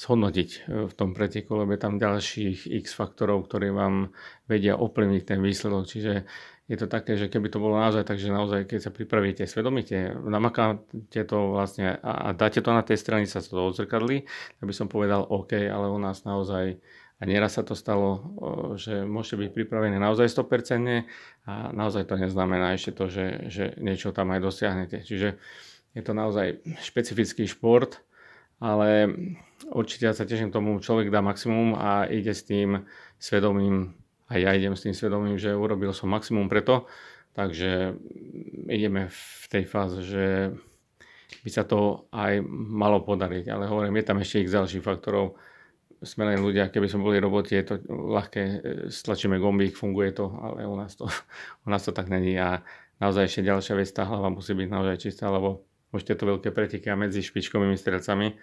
zhodnotiť 0.00 0.48
v 0.88 0.92
tom 0.96 1.12
preteku, 1.12 1.52
lebo 1.54 1.76
je 1.76 1.80
tam 1.84 2.00
ďalších 2.00 2.72
x 2.82 2.96
faktorov, 2.96 3.46
ktoré 3.46 3.70
vám 3.70 4.16
vedia 4.48 4.74
ovplyvniť 4.80 5.22
ten 5.22 5.38
výsledok. 5.44 5.84
Čiže 5.84 6.24
je 6.72 6.80
to 6.80 6.88
také, 6.88 7.20
že 7.20 7.28
keby 7.28 7.52
to 7.52 7.60
bolo 7.60 7.76
naozaj 7.76 8.08
tak, 8.08 8.16
že 8.16 8.32
naozaj 8.32 8.64
keď 8.64 8.80
sa 8.80 8.88
pripravíte, 8.88 9.44
svedomite, 9.44 10.16
namakáte 10.24 11.20
to 11.28 11.52
vlastne 11.52 12.00
a, 12.00 12.12
a 12.24 12.28
dáte 12.32 12.64
to 12.64 12.72
na 12.72 12.80
tej 12.80 12.96
strane, 12.96 13.28
sa 13.28 13.44
to 13.44 13.60
odzrkadli, 13.60 14.24
tak 14.56 14.64
by 14.64 14.72
som 14.72 14.88
povedal 14.88 15.28
OK, 15.28 15.52
ale 15.68 15.92
u 15.92 16.00
nás 16.00 16.24
naozaj 16.24 16.80
a 17.20 17.28
nieraz 17.28 17.54
sa 17.54 17.62
to 17.62 17.78
stalo, 17.78 18.34
že 18.74 19.06
môžete 19.06 19.46
byť 19.46 19.50
pripravení 19.54 19.94
naozaj 19.94 20.26
100% 20.26 21.06
a 21.46 21.70
naozaj 21.70 22.10
to 22.10 22.18
neznamená 22.18 22.74
ešte 22.74 22.98
to, 22.98 23.06
že, 23.06 23.46
že 23.46 23.64
niečo 23.78 24.10
tam 24.10 24.34
aj 24.34 24.42
dosiahnete. 24.42 25.06
Čiže 25.06 25.38
je 25.94 26.02
to 26.02 26.18
naozaj 26.18 26.58
špecifický 26.82 27.46
šport, 27.46 28.02
ale 28.58 29.06
určite 29.70 30.10
ja 30.10 30.18
sa 30.18 30.26
teším 30.26 30.50
tomu, 30.50 30.82
človek 30.82 31.14
dá 31.14 31.22
maximum 31.22 31.78
a 31.78 32.10
ide 32.10 32.34
s 32.34 32.42
tým 32.42 32.90
svedomím, 33.22 33.94
a 34.28 34.38
ja 34.38 34.54
idem 34.54 34.76
s 34.76 34.84
tým 34.84 34.94
svedomím, 34.94 35.40
že 35.40 35.56
urobil 35.56 35.90
som 35.90 36.10
maximum 36.10 36.46
preto, 36.46 36.86
takže 37.32 37.96
ideme 38.68 39.08
v 39.08 39.44
tej 39.48 39.64
fáze, 39.64 40.04
že 40.04 40.54
by 41.42 41.50
sa 41.50 41.64
to 41.64 42.06
aj 42.12 42.44
malo 42.52 43.00
podariť, 43.02 43.48
ale 43.48 43.64
hovorím, 43.66 43.98
je 43.98 44.06
tam 44.06 44.20
ešte 44.20 44.44
ich 44.44 44.52
ďalších 44.52 44.84
faktorov, 44.84 45.34
sme 46.02 46.34
len 46.34 46.42
ľudia, 46.42 46.68
keby 46.68 46.90
sme 46.90 47.06
boli 47.06 47.18
roboti, 47.22 47.54
je 47.54 47.64
to 47.64 47.74
ľahké, 47.88 48.42
e, 48.42 48.56
stlačíme 48.90 49.38
gombík, 49.38 49.78
funguje 49.78 50.10
to, 50.10 50.34
ale 50.34 50.66
u 50.66 50.74
nás 50.74 50.98
to, 50.98 51.06
u 51.66 51.68
nás 51.70 51.86
to 51.86 51.94
tak 51.94 52.10
není. 52.10 52.34
A 52.36 52.66
naozaj 52.98 53.30
ešte 53.30 53.46
ďalšia 53.46 53.74
vec, 53.78 53.88
tá 53.94 54.02
hlava 54.04 54.28
musí 54.34 54.52
byť 54.52 54.68
naozaj 54.68 54.96
čistá, 54.98 55.30
lebo 55.30 55.62
už 55.94 56.02
tieto 56.02 56.26
veľké 56.26 56.50
preteky 56.50 56.90
a 56.90 56.98
medzi 56.98 57.22
špičkovými 57.22 57.78
strelcami, 57.78 58.34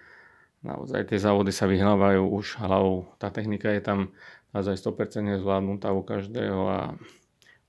naozaj 0.64 1.12
tie 1.12 1.20
závody 1.20 1.52
sa 1.52 1.68
vyhrávajú 1.68 2.32
už 2.32 2.64
hlavou, 2.64 3.12
tá 3.20 3.28
technika 3.28 3.72
je 3.76 3.82
tam 3.84 4.00
naozaj 4.54 4.78
100% 4.78 5.42
zvládnutá 5.42 5.94
u 5.94 6.02
každého 6.02 6.62
a 6.70 6.80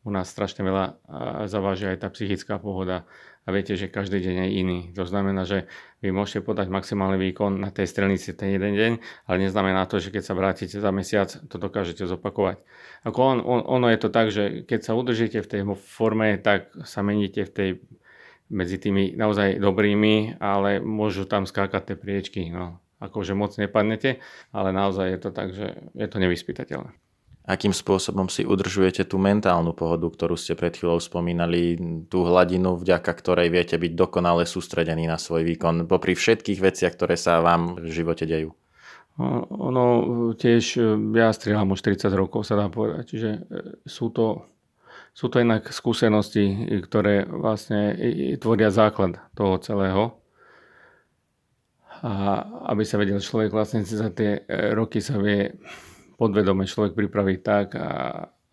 u 0.00 0.08
nás 0.08 0.32
strašne 0.32 0.64
veľa 0.64 0.96
zavážia 1.44 1.92
aj 1.92 1.98
tá 2.00 2.08
psychická 2.08 2.56
pohoda 2.56 3.04
a 3.44 3.52
viete, 3.52 3.76
že 3.76 3.88
každý 3.88 4.20
deň 4.20 4.34
je 4.44 4.48
iný. 4.60 4.78
To 4.96 5.04
znamená, 5.04 5.44
že 5.44 5.68
vy 6.00 6.12
môžete 6.12 6.44
podať 6.44 6.72
maximálny 6.72 7.20
výkon 7.20 7.60
na 7.60 7.68
tej 7.72 7.88
strelnici 7.88 8.32
ten 8.32 8.56
jeden 8.56 8.76
deň, 8.76 8.92
ale 9.28 9.36
neznamená 9.44 9.84
to, 9.88 10.00
že 10.00 10.12
keď 10.12 10.22
sa 10.24 10.36
vrátite 10.36 10.76
za 10.76 10.90
mesiac, 10.92 11.28
to 11.48 11.56
dokážete 11.56 12.04
zopakovať. 12.04 12.64
Ako 13.04 13.18
on, 13.20 13.38
on, 13.44 13.60
ono 13.64 13.86
je 13.92 13.98
to 14.00 14.08
tak, 14.08 14.32
že 14.32 14.64
keď 14.64 14.80
sa 14.84 14.92
udržíte 14.96 15.40
v 15.40 15.50
tej 15.50 15.62
forme, 15.76 16.36
tak 16.40 16.72
sa 16.84 17.00
meníte 17.04 17.44
v 17.44 17.52
tej 17.52 17.70
medzi 18.50 18.82
tými 18.82 19.14
naozaj 19.14 19.62
dobrými, 19.62 20.42
ale 20.42 20.82
môžu 20.82 21.22
tam 21.22 21.46
skákať 21.46 21.94
tie 21.94 21.96
priečky. 21.96 22.42
No. 22.50 22.82
Akože 23.00 23.32
moc 23.32 23.56
nepadnete, 23.56 24.20
ale 24.52 24.76
naozaj 24.76 25.06
je 25.08 25.18
to 25.18 25.30
tak, 25.32 25.56
že 25.56 25.90
je 25.96 26.06
to 26.06 26.16
nevyspytateľné 26.20 26.92
akým 27.50 27.74
spôsobom 27.74 28.30
si 28.30 28.46
udržujete 28.46 29.02
tú 29.10 29.18
mentálnu 29.18 29.74
pohodu, 29.74 30.06
ktorú 30.06 30.38
ste 30.38 30.54
pred 30.54 30.70
chvíľou 30.70 31.02
spomínali, 31.02 31.74
tú 32.06 32.22
hladinu, 32.22 32.78
vďaka 32.78 33.10
ktorej 33.10 33.50
viete 33.50 33.74
byť 33.74 33.92
dokonale 33.98 34.46
sústredení 34.46 35.10
na 35.10 35.18
svoj 35.18 35.42
výkon, 35.42 35.90
popri 35.90 36.14
všetkých 36.14 36.62
veciach, 36.62 36.94
ktoré 36.94 37.18
sa 37.18 37.42
vám 37.42 37.82
v 37.82 37.90
živote 37.90 38.22
dejú. 38.22 38.54
Ono 39.50 39.84
tiež, 40.38 40.80
ja 41.12 41.28
strieľam 41.34 41.74
už 41.74 41.82
40 41.82 42.14
rokov, 42.14 42.46
sa 42.46 42.56
dá 42.56 42.72
povedať, 42.72 43.04
čiže 43.04 43.30
e, 43.36 43.40
sú 43.84 44.08
to, 44.08 44.48
sú 45.12 45.28
to 45.28 45.42
inak 45.42 45.68
skúsenosti, 45.68 46.70
ktoré 46.88 47.28
vlastne 47.28 47.98
tvoria 48.40 48.72
základ 48.72 49.20
toho 49.36 49.60
celého. 49.60 50.19
A 52.00 52.44
aby 52.72 52.82
sa 52.84 52.96
vedel 52.96 53.20
človek 53.20 53.52
vlastne 53.52 53.84
za 53.84 54.08
tie 54.08 54.40
e, 54.48 54.72
roky 54.72 55.04
sa 55.04 55.20
vie 55.20 55.52
podvedome 56.16 56.64
človek 56.64 56.96
pripraviť 56.96 57.38
tak 57.40 57.66
a, 57.76 57.88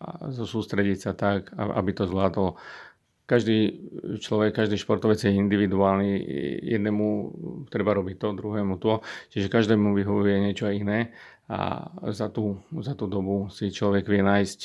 a 0.00 0.08
sústrediť 0.32 0.98
sa 1.00 1.12
tak, 1.12 1.52
aby 1.56 1.90
to 1.92 2.08
zvládol. 2.08 2.56
Každý 3.28 3.58
človek, 4.24 4.56
každý 4.56 4.80
športovec 4.80 5.20
je 5.20 5.36
individuálny, 5.36 6.16
jednému 6.64 7.06
treba 7.68 7.92
robiť 7.92 8.16
to, 8.16 8.28
druhému 8.32 8.80
to, 8.80 9.04
čiže 9.28 9.52
každému 9.52 9.92
vyhovuje 9.92 10.48
niečo 10.48 10.72
iné 10.72 11.12
a 11.44 11.92
za 12.08 12.32
tú, 12.32 12.56
za 12.80 12.96
tú 12.96 13.04
dobu 13.04 13.52
si 13.52 13.68
človek 13.68 14.08
vie 14.08 14.24
nájsť 14.24 14.60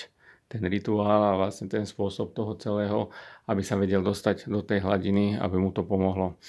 ten 0.47 0.63
rituál 0.63 1.33
a 1.33 1.39
vlastne 1.39 1.67
ten 1.67 1.83
spôsob 1.83 2.31
toho 2.31 2.55
celého, 2.55 3.11
aby 3.51 3.59
sa 3.67 3.75
vedel 3.75 3.99
dostať 3.99 4.47
do 4.47 4.63
tej 4.63 4.79
hladiny, 4.79 5.35
aby 5.35 5.59
mu 5.59 5.75
to 5.75 5.83
pomohlo. 5.83 6.39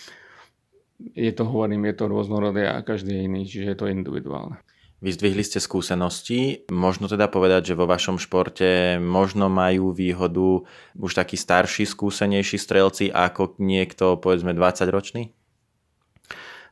Je 0.98 1.32
to, 1.34 1.44
hovorím, 1.44 1.90
je 1.90 1.94
to 1.98 2.04
rôznorodé 2.06 2.70
a 2.70 2.78
každý 2.86 3.18
je 3.18 3.22
iný, 3.26 3.42
čiže 3.46 3.66
je 3.74 3.76
to 3.76 3.86
individuálne. 3.90 4.62
Vyzdvihli 5.04 5.44
ste 5.44 5.60
skúsenosti. 5.60 6.64
Možno 6.72 7.12
teda 7.12 7.28
povedať, 7.28 7.74
že 7.74 7.78
vo 7.78 7.84
vašom 7.84 8.16
športe 8.16 8.96
možno 8.96 9.52
majú 9.52 9.92
výhodu 9.92 10.64
už 10.96 11.12
takí 11.12 11.36
starší, 11.36 11.84
skúsenejší 11.84 12.56
strelci 12.56 13.12
ako 13.12 13.60
niekto, 13.60 14.16
povedzme, 14.16 14.56
20-ročný? 14.56 15.28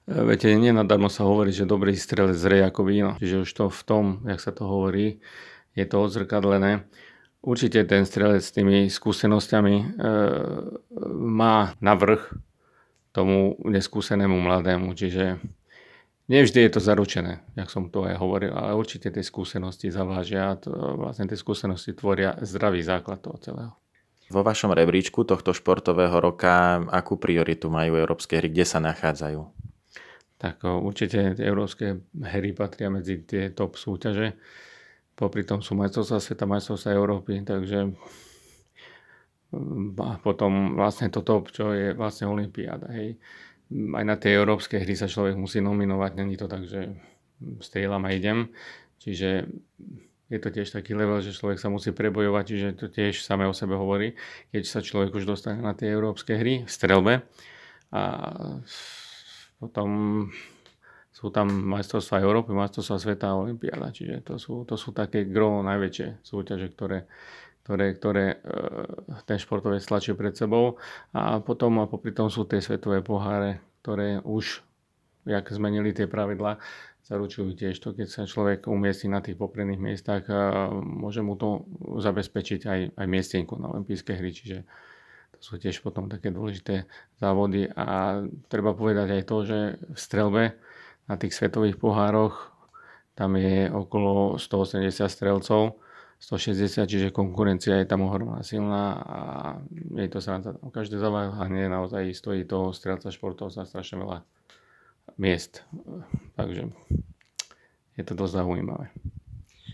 Viete, 0.03 0.49
nenadarmo 0.51 1.13
sa 1.13 1.29
hovorí, 1.29 1.53
že 1.53 1.69
dobrý 1.69 1.95
strelec 1.95 2.35
zrie 2.35 2.65
ako 2.65 2.89
víno. 2.89 3.11
Čiže 3.21 3.45
už 3.45 3.51
to 3.53 3.65
v 3.69 3.83
tom, 3.85 4.05
jak 4.25 4.41
sa 4.41 4.51
to 4.51 4.65
hovorí, 4.65 5.23
je 5.77 5.85
to 5.85 6.01
odzrkadlené. 6.01 6.89
Určite 7.43 7.85
ten 7.85 8.09
strelec 8.09 8.43
s 8.43 8.55
tými 8.55 8.89
skúsenosťami 8.89 9.75
e, 9.77 9.85
má 11.11 11.75
navrh 11.85 12.23
tomu 13.13 13.55
neskúsenému 13.63 14.41
mladému. 14.41 14.97
Čiže 14.97 15.39
Nevždy 16.31 16.65
je 16.65 16.73
to 16.73 16.81
zaručené, 16.81 17.43
jak 17.59 17.67
som 17.67 17.91
to 17.91 18.07
aj 18.07 18.17
hovoril, 18.17 18.55
ale 18.55 18.79
určite 18.79 19.11
tie 19.11 19.21
skúsenosti 19.27 19.91
zavážia 19.91 20.55
a 20.55 20.57
vlastne 20.95 21.27
tie 21.27 21.35
skúsenosti 21.35 21.99
tvoria 21.99 22.39
zdravý 22.41 22.79
základ 22.81 23.19
toho 23.19 23.37
celého. 23.43 23.73
Vo 24.31 24.41
vašom 24.41 24.73
rebríčku 24.73 25.27
tohto 25.27 25.53
športového 25.53 26.15
roka 26.23 26.81
akú 26.89 27.19
prioritu 27.19 27.69
majú 27.69 27.99
európske 27.99 28.39
hry, 28.39 28.49
kde 28.49 28.65
sa 28.65 28.79
nachádzajú? 28.81 29.45
Tak 30.39 30.63
určite 30.65 31.37
európske 31.37 32.01
hry 32.17 32.55
patria 32.55 32.89
medzi 32.89 33.21
tie 33.27 33.51
top 33.53 33.77
súťaže. 33.77 34.39
Popri 35.13 35.45
tom 35.45 35.61
sú 35.61 35.77
majstrovstvá 35.77 36.19
sveta, 36.23 36.49
majstrovstvá 36.49 36.97
Európy, 36.97 37.45
takže 37.45 37.93
a 40.01 40.17
potom 40.21 40.81
vlastne 40.81 41.13
to 41.13 41.21
top, 41.21 41.53
čo 41.53 41.77
je 41.77 41.93
vlastne 41.93 42.29
Olympiáda. 42.29 42.89
Hej 42.93 43.21
aj 43.73 44.05
na 44.05 44.17
tie 44.21 44.37
európske 44.37 44.77
hry 44.77 44.93
sa 44.93 45.09
človek 45.09 45.35
musí 45.37 45.65
nominovať, 45.65 46.13
není 46.21 46.37
to 46.37 46.45
tak, 46.45 46.69
že 46.69 46.93
strieľam 47.65 48.05
a 48.05 48.11
idem. 48.13 48.53
Čiže 49.01 49.49
je 50.33 50.39
to 50.41 50.49
tiež 50.49 50.73
taký 50.73 50.97
level, 50.97 51.21
že 51.21 51.37
človek 51.37 51.61
sa 51.61 51.69
musí 51.73 51.93
prebojovať, 51.93 52.45
čiže 52.47 52.69
to 52.79 52.87
tiež 52.89 53.21
samé 53.21 53.45
o 53.49 53.57
sebe 53.57 53.77
hovorí, 53.77 54.17
keď 54.55 54.63
sa 54.65 54.81
človek 54.81 55.13
už 55.13 55.29
dostane 55.29 55.61
na 55.61 55.77
tie 55.77 55.93
európske 55.93 56.37
hry 56.37 56.65
v 56.65 56.71
strelbe. 56.71 57.15
A 57.93 58.03
potom 59.61 59.89
sú 61.13 61.29
tam 61.29 61.53
majstrovstvá 61.53 62.25
Európy, 62.25 62.57
majstrovstvá 62.57 62.97
sveta 62.97 63.27
a 63.31 63.41
Olympiáda, 63.45 63.93
čiže 63.93 64.25
to 64.25 64.41
sú, 64.41 64.65
to 64.65 64.81
sú 64.81 64.97
také 64.97 65.29
gro 65.29 65.61
najväčšie 65.61 66.25
súťaže, 66.25 66.73
ktoré, 66.73 67.05
ktoré, 67.63 67.95
ktoré 67.95 68.27
e, 68.27 68.37
ten 69.27 69.39
športovec 69.39 69.83
stlačí 69.83 70.13
pred 70.19 70.35
sebou. 70.35 70.83
A 71.15 71.39
potom 71.39 71.79
a 71.83 71.87
popri 71.87 72.11
tom 72.11 72.29
sú 72.29 72.43
tie 72.47 72.59
svetové 72.59 73.01
poháre, 73.01 73.63
ktoré 73.83 74.19
už, 74.23 74.67
jak 75.27 75.47
zmenili 75.55 75.95
tie 75.95 76.11
pravidla, 76.11 76.59
zaručujú 77.07 77.59
tiež 77.59 77.79
to, 77.83 77.95
keď 77.95 78.09
sa 78.09 78.23
človek 78.31 78.71
umiestni 78.71 79.11
na 79.11 79.19
tých 79.19 79.35
popredných 79.35 79.83
miestach, 79.83 80.23
môže 80.83 81.19
mu 81.23 81.35
to 81.35 81.67
zabezpečiť 81.99 82.61
aj, 82.67 82.81
aj 82.95 83.07
miestenku 83.11 83.59
na 83.59 83.75
olympijské 83.75 84.15
hry, 84.15 84.31
čiže 84.31 84.63
to 85.35 85.41
sú 85.43 85.55
tiež 85.59 85.83
potom 85.83 86.07
také 86.07 86.31
dôležité 86.31 86.87
závody. 87.19 87.67
A 87.75 88.23
treba 88.47 88.79
povedať 88.79 89.19
aj 89.19 89.23
to, 89.27 89.37
že 89.43 89.59
v 89.83 89.99
strelbe 89.99 90.43
na 91.11 91.15
tých 91.19 91.35
svetových 91.35 91.83
pohároch 91.83 92.55
tam 93.19 93.35
je 93.37 93.67
okolo 93.69 94.39
180 94.39 94.95
strelcov, 95.11 95.82
160, 96.23 96.87
čiže 96.87 97.11
konkurencia 97.11 97.83
je 97.83 97.87
tam 97.91 98.07
ohromná 98.07 98.47
silná 98.47 98.95
a 98.95 99.19
je 99.99 100.07
to 100.07 100.23
sranda. 100.23 100.55
Každé 100.71 100.95
zaváhanie 101.03 101.67
naozaj 101.67 102.15
stojí 102.15 102.47
toho 102.47 102.71
strelca 102.71 103.11
športovca 103.11 103.67
strašne 103.67 103.99
veľa 104.07 104.23
miest. 105.19 105.67
Takže 106.39 106.71
je 107.99 108.05
to 108.07 108.15
dosť 108.15 108.39
zaujímavé. 108.39 108.95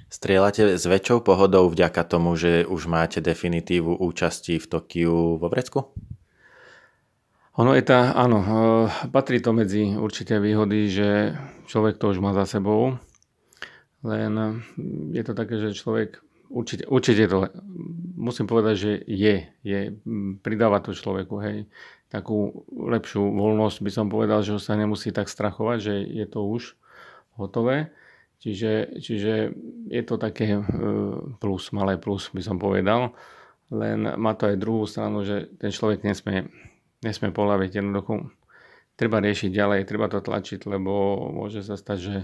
Strieľate 0.09 0.81
s 0.81 0.89
väčšou 0.89 1.21
pohodou 1.21 1.69
vďaka 1.69 2.01
tomu, 2.09 2.33
že 2.33 2.65
už 2.65 2.89
máte 2.89 3.21
definitívu 3.21 4.01
účasti 4.01 4.57
v 4.57 4.67
Tokiu 4.73 5.37
vo 5.37 5.47
Vrecku? 5.53 5.93
Ono 7.61 7.77
je 7.77 7.85
tá, 7.85 8.17
áno, 8.17 8.41
patrí 9.13 9.45
to 9.45 9.53
medzi 9.53 9.93
určité 10.01 10.41
výhody, 10.41 10.89
že 10.89 11.37
človek 11.69 12.01
to 12.01 12.09
už 12.09 12.25
má 12.25 12.33
za 12.33 12.49
sebou 12.49 12.97
len 14.07 14.63
je 15.11 15.23
to 15.27 15.35
také, 15.35 15.59
že 15.59 15.75
človek 15.75 16.23
určite, 16.51 16.85
určite 16.89 17.25
to, 17.29 17.49
musím 18.17 18.51
povedať, 18.51 18.75
že 18.77 18.93
je, 19.07 19.35
je, 19.63 19.79
pridáva 20.43 20.83
to 20.83 20.97
človeku, 20.97 21.39
hej, 21.45 21.69
takú 22.09 22.65
lepšiu 22.73 23.21
voľnosť, 23.21 23.79
by 23.85 23.91
som 23.93 24.07
povedal, 24.09 24.41
že 24.41 24.57
sa 24.59 24.75
nemusí 24.75 25.13
tak 25.13 25.29
strachovať, 25.29 25.79
že 25.79 25.95
je 26.03 26.27
to 26.27 26.41
už 26.45 26.75
hotové. 27.37 27.93
Čiže, 28.39 29.03
čiže 29.03 29.51
je 29.91 30.03
to 30.07 30.15
také 30.15 30.63
plus, 31.43 31.75
malé 31.75 31.99
plus, 31.99 32.31
by 32.31 32.43
som 32.43 32.57
povedal. 32.57 33.19
Len 33.69 34.15
má 34.15 34.33
to 34.39 34.49
aj 34.49 34.63
druhú 34.63 34.87
stranu, 34.87 35.27
že 35.27 35.51
ten 35.59 35.75
človek 35.75 36.07
nesmie, 36.07 36.47
nesmie 37.03 37.35
polaviť 37.35 37.83
jednoducho. 37.83 38.31
Treba 38.95 39.19
riešiť 39.19 39.51
ďalej, 39.51 39.91
treba 39.91 40.07
to 40.07 40.23
tlačiť, 40.23 40.71
lebo 40.71 41.19
môže 41.35 41.67
sa 41.67 41.75
stať, 41.75 41.99
že 41.99 42.17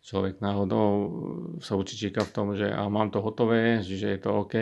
človek 0.00 0.40
náhodou 0.40 0.88
sa 1.60 1.76
učí 1.76 1.96
číka 1.96 2.24
v 2.24 2.32
tom, 2.32 2.46
že 2.56 2.68
a 2.68 2.88
mám 2.88 3.12
to 3.12 3.20
hotové, 3.20 3.84
že 3.84 4.16
je 4.16 4.20
to 4.20 4.44
OK, 4.44 4.54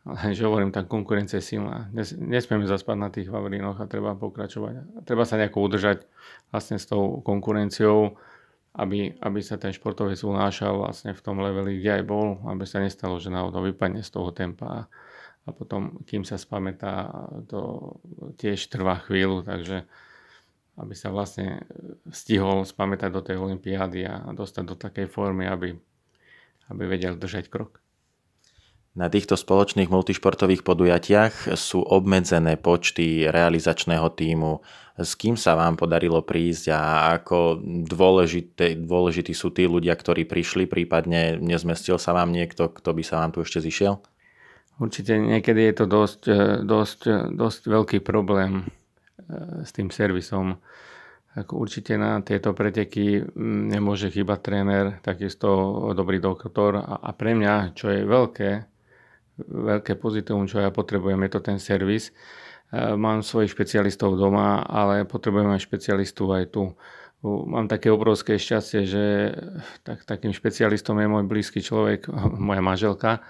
ale 0.00 0.32
že 0.32 0.48
hovorím, 0.48 0.72
tá 0.72 0.86
konkurencia 0.86 1.38
je 1.42 1.56
silná. 1.56 1.92
Nes, 1.92 2.16
nesmieme 2.16 2.64
zaspať 2.64 2.96
na 2.96 3.12
tých 3.12 3.28
vavrínoch 3.28 3.76
a 3.82 3.90
treba 3.90 4.16
pokračovať. 4.16 5.04
Treba 5.04 5.28
sa 5.28 5.36
nejako 5.36 5.58
udržať 5.60 6.08
vlastne 6.48 6.80
s 6.80 6.88
tou 6.88 7.20
konkurenciou, 7.20 8.16
aby, 8.80 9.12
aby 9.18 9.40
sa 9.42 9.58
ten 9.58 9.74
športovec 9.74 10.16
unášal 10.22 10.78
vlastne 10.78 11.12
v 11.12 11.20
tom 11.20 11.42
leveli, 11.42 11.82
kde 11.82 12.00
aj 12.00 12.04
bol, 12.06 12.38
aby 12.48 12.64
sa 12.64 12.80
nestalo, 12.80 13.18
že 13.18 13.28
náhodou 13.28 13.66
vypadne 13.66 14.00
z 14.00 14.10
toho 14.14 14.30
tempa 14.30 14.86
a 15.48 15.50
potom, 15.56 16.04
kým 16.04 16.22
sa 16.22 16.36
spamätá, 16.36 17.10
to 17.48 17.92
tiež 18.36 18.70
trvá 18.70 19.00
chvíľu, 19.02 19.42
takže 19.42 19.88
aby 20.80 20.94
sa 20.96 21.12
vlastne 21.12 21.60
stihol 22.08 22.64
spamätať 22.64 23.10
do 23.12 23.20
tej 23.20 23.36
olympiády 23.36 24.08
a 24.08 24.32
dostať 24.32 24.64
do 24.64 24.76
takej 24.76 25.06
formy, 25.12 25.44
aby, 25.44 25.76
aby 26.72 26.82
vedel 26.88 27.20
držať 27.20 27.52
krok. 27.52 27.84
Na 28.90 29.06
týchto 29.06 29.38
spoločných 29.38 29.86
multišportových 29.86 30.66
podujatiach 30.66 31.54
sú 31.54 31.78
obmedzené 31.78 32.58
počty 32.58 33.22
realizačného 33.30 34.10
týmu. 34.10 34.66
S 34.98 35.14
kým 35.14 35.38
sa 35.38 35.54
vám 35.54 35.78
podarilo 35.78 36.26
prísť 36.26 36.74
a 36.74 36.80
ako 37.22 37.62
dôležité, 37.86 38.74
dôležití 38.74 39.30
sú 39.30 39.54
tí 39.54 39.70
ľudia, 39.70 39.94
ktorí 39.94 40.26
prišli, 40.26 40.66
prípadne 40.66 41.38
nezmestil 41.38 42.02
sa 42.02 42.18
vám 42.18 42.34
niekto, 42.34 42.66
kto 42.66 42.90
by 42.90 43.02
sa 43.06 43.22
vám 43.22 43.30
tu 43.30 43.46
ešte 43.46 43.62
zišiel? 43.62 44.02
Určite 44.82 45.22
niekedy 45.22 45.70
je 45.70 45.74
to 45.76 45.86
dosť, 45.86 46.22
dosť, 46.66 47.00
dosť 47.30 47.62
veľký 47.70 47.98
problém 48.02 48.66
E, 48.66 48.79
s 49.64 49.70
tým 49.70 49.88
servisom. 49.90 50.58
Ako 51.38 51.62
určite 51.62 51.94
na 51.94 52.18
tieto 52.26 52.50
preteky 52.50 53.22
nemôže 53.70 54.10
chýbať 54.10 54.38
tréner, 54.42 54.84
takisto 54.98 55.46
dobrý 55.94 56.18
doktor 56.18 56.82
a, 56.82 56.98
a 56.98 57.10
pre 57.14 57.38
mňa, 57.38 57.78
čo 57.78 57.86
je 57.86 58.02
veľké, 58.02 58.50
veľké 59.46 59.94
pozitívum, 59.94 60.50
čo 60.50 60.58
ja 60.58 60.74
potrebujem, 60.74 61.22
je 61.22 61.30
to 61.30 61.40
ten 61.40 61.58
servis. 61.62 62.10
E, 62.10 62.12
mám 62.98 63.22
svojich 63.22 63.54
špecialistov 63.54 64.18
doma, 64.18 64.66
ale 64.66 65.06
potrebujem 65.06 65.54
aj 65.54 65.62
špecialistu 65.62 66.26
aj 66.34 66.50
tu. 66.50 66.74
Mám 67.20 67.68
také 67.68 67.92
obrovské 67.92 68.40
šťastie, 68.40 68.88
že 68.88 69.04
tak, 69.84 70.08
takým 70.08 70.32
špecialistom 70.32 70.96
je 71.04 71.08
môj 71.08 71.24
blízky 71.28 71.60
človek, 71.60 72.08
moja 72.48 72.64
manželka, 72.64 73.20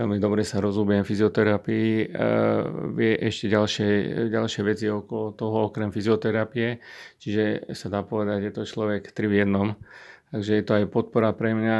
veľmi 0.00 0.16
dobre 0.16 0.48
sa 0.48 0.64
rozumiem 0.64 1.04
v 1.04 1.10
fyzioterapii, 1.12 1.90
e, 2.00 2.06
vie 2.96 3.12
ešte 3.20 3.52
ďalšie, 3.52 3.88
ďalšie 4.32 4.62
veci 4.64 4.86
okolo 4.88 5.36
toho, 5.36 5.68
okrem 5.68 5.92
fyzioterapie, 5.92 6.80
čiže 7.20 7.68
sa 7.76 7.92
dá 7.92 8.00
povedať, 8.00 8.48
je 8.48 8.52
to 8.56 8.62
človek 8.64 9.12
tri 9.12 9.28
v 9.28 9.44
jednom. 9.44 9.76
Takže 10.32 10.50
je 10.50 10.64
to 10.66 10.72
aj 10.80 10.84
podpora 10.90 11.30
pre 11.36 11.52
mňa, 11.54 11.78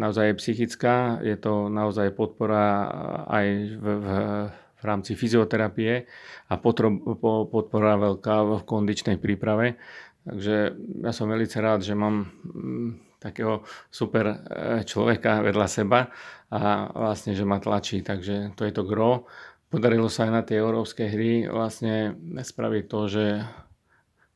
naozaj 0.00 0.40
psychická, 0.42 1.22
je 1.22 1.36
to 1.38 1.70
naozaj 1.70 2.10
podpora 2.10 2.90
aj 3.28 3.46
v, 3.76 3.84
v, 3.86 4.06
v 4.50 4.82
rámci 4.82 5.14
fyzioterapie 5.14 6.08
a 6.50 6.54
podpora 6.58 7.92
veľká 7.94 8.36
v 8.44 8.52
kondičnej 8.66 9.16
príprave. 9.22 9.78
Takže 10.24 10.56
ja 11.04 11.12
som 11.12 11.28
veľmi 11.28 11.48
rád, 11.48 11.84
že 11.84 11.92
mám 11.92 12.32
mm, 12.44 13.20
takého 13.20 13.64
super 13.92 14.24
e, 14.28 14.36
človeka 14.84 15.44
vedľa 15.44 15.66
seba 15.68 16.08
a 16.48 16.88
vlastne, 16.92 17.36
že 17.36 17.44
ma 17.44 17.60
tlačí, 17.60 18.00
takže 18.00 18.56
to 18.56 18.64
je 18.64 18.72
to 18.72 18.84
gro. 18.88 19.28
Podarilo 19.68 20.08
sa 20.08 20.28
aj 20.28 20.32
na 20.32 20.42
tie 20.44 20.60
európske 20.60 21.08
hry 21.08 21.48
vlastne 21.48 22.16
spraviť 22.40 22.84
to, 22.88 23.00
že 23.10 23.24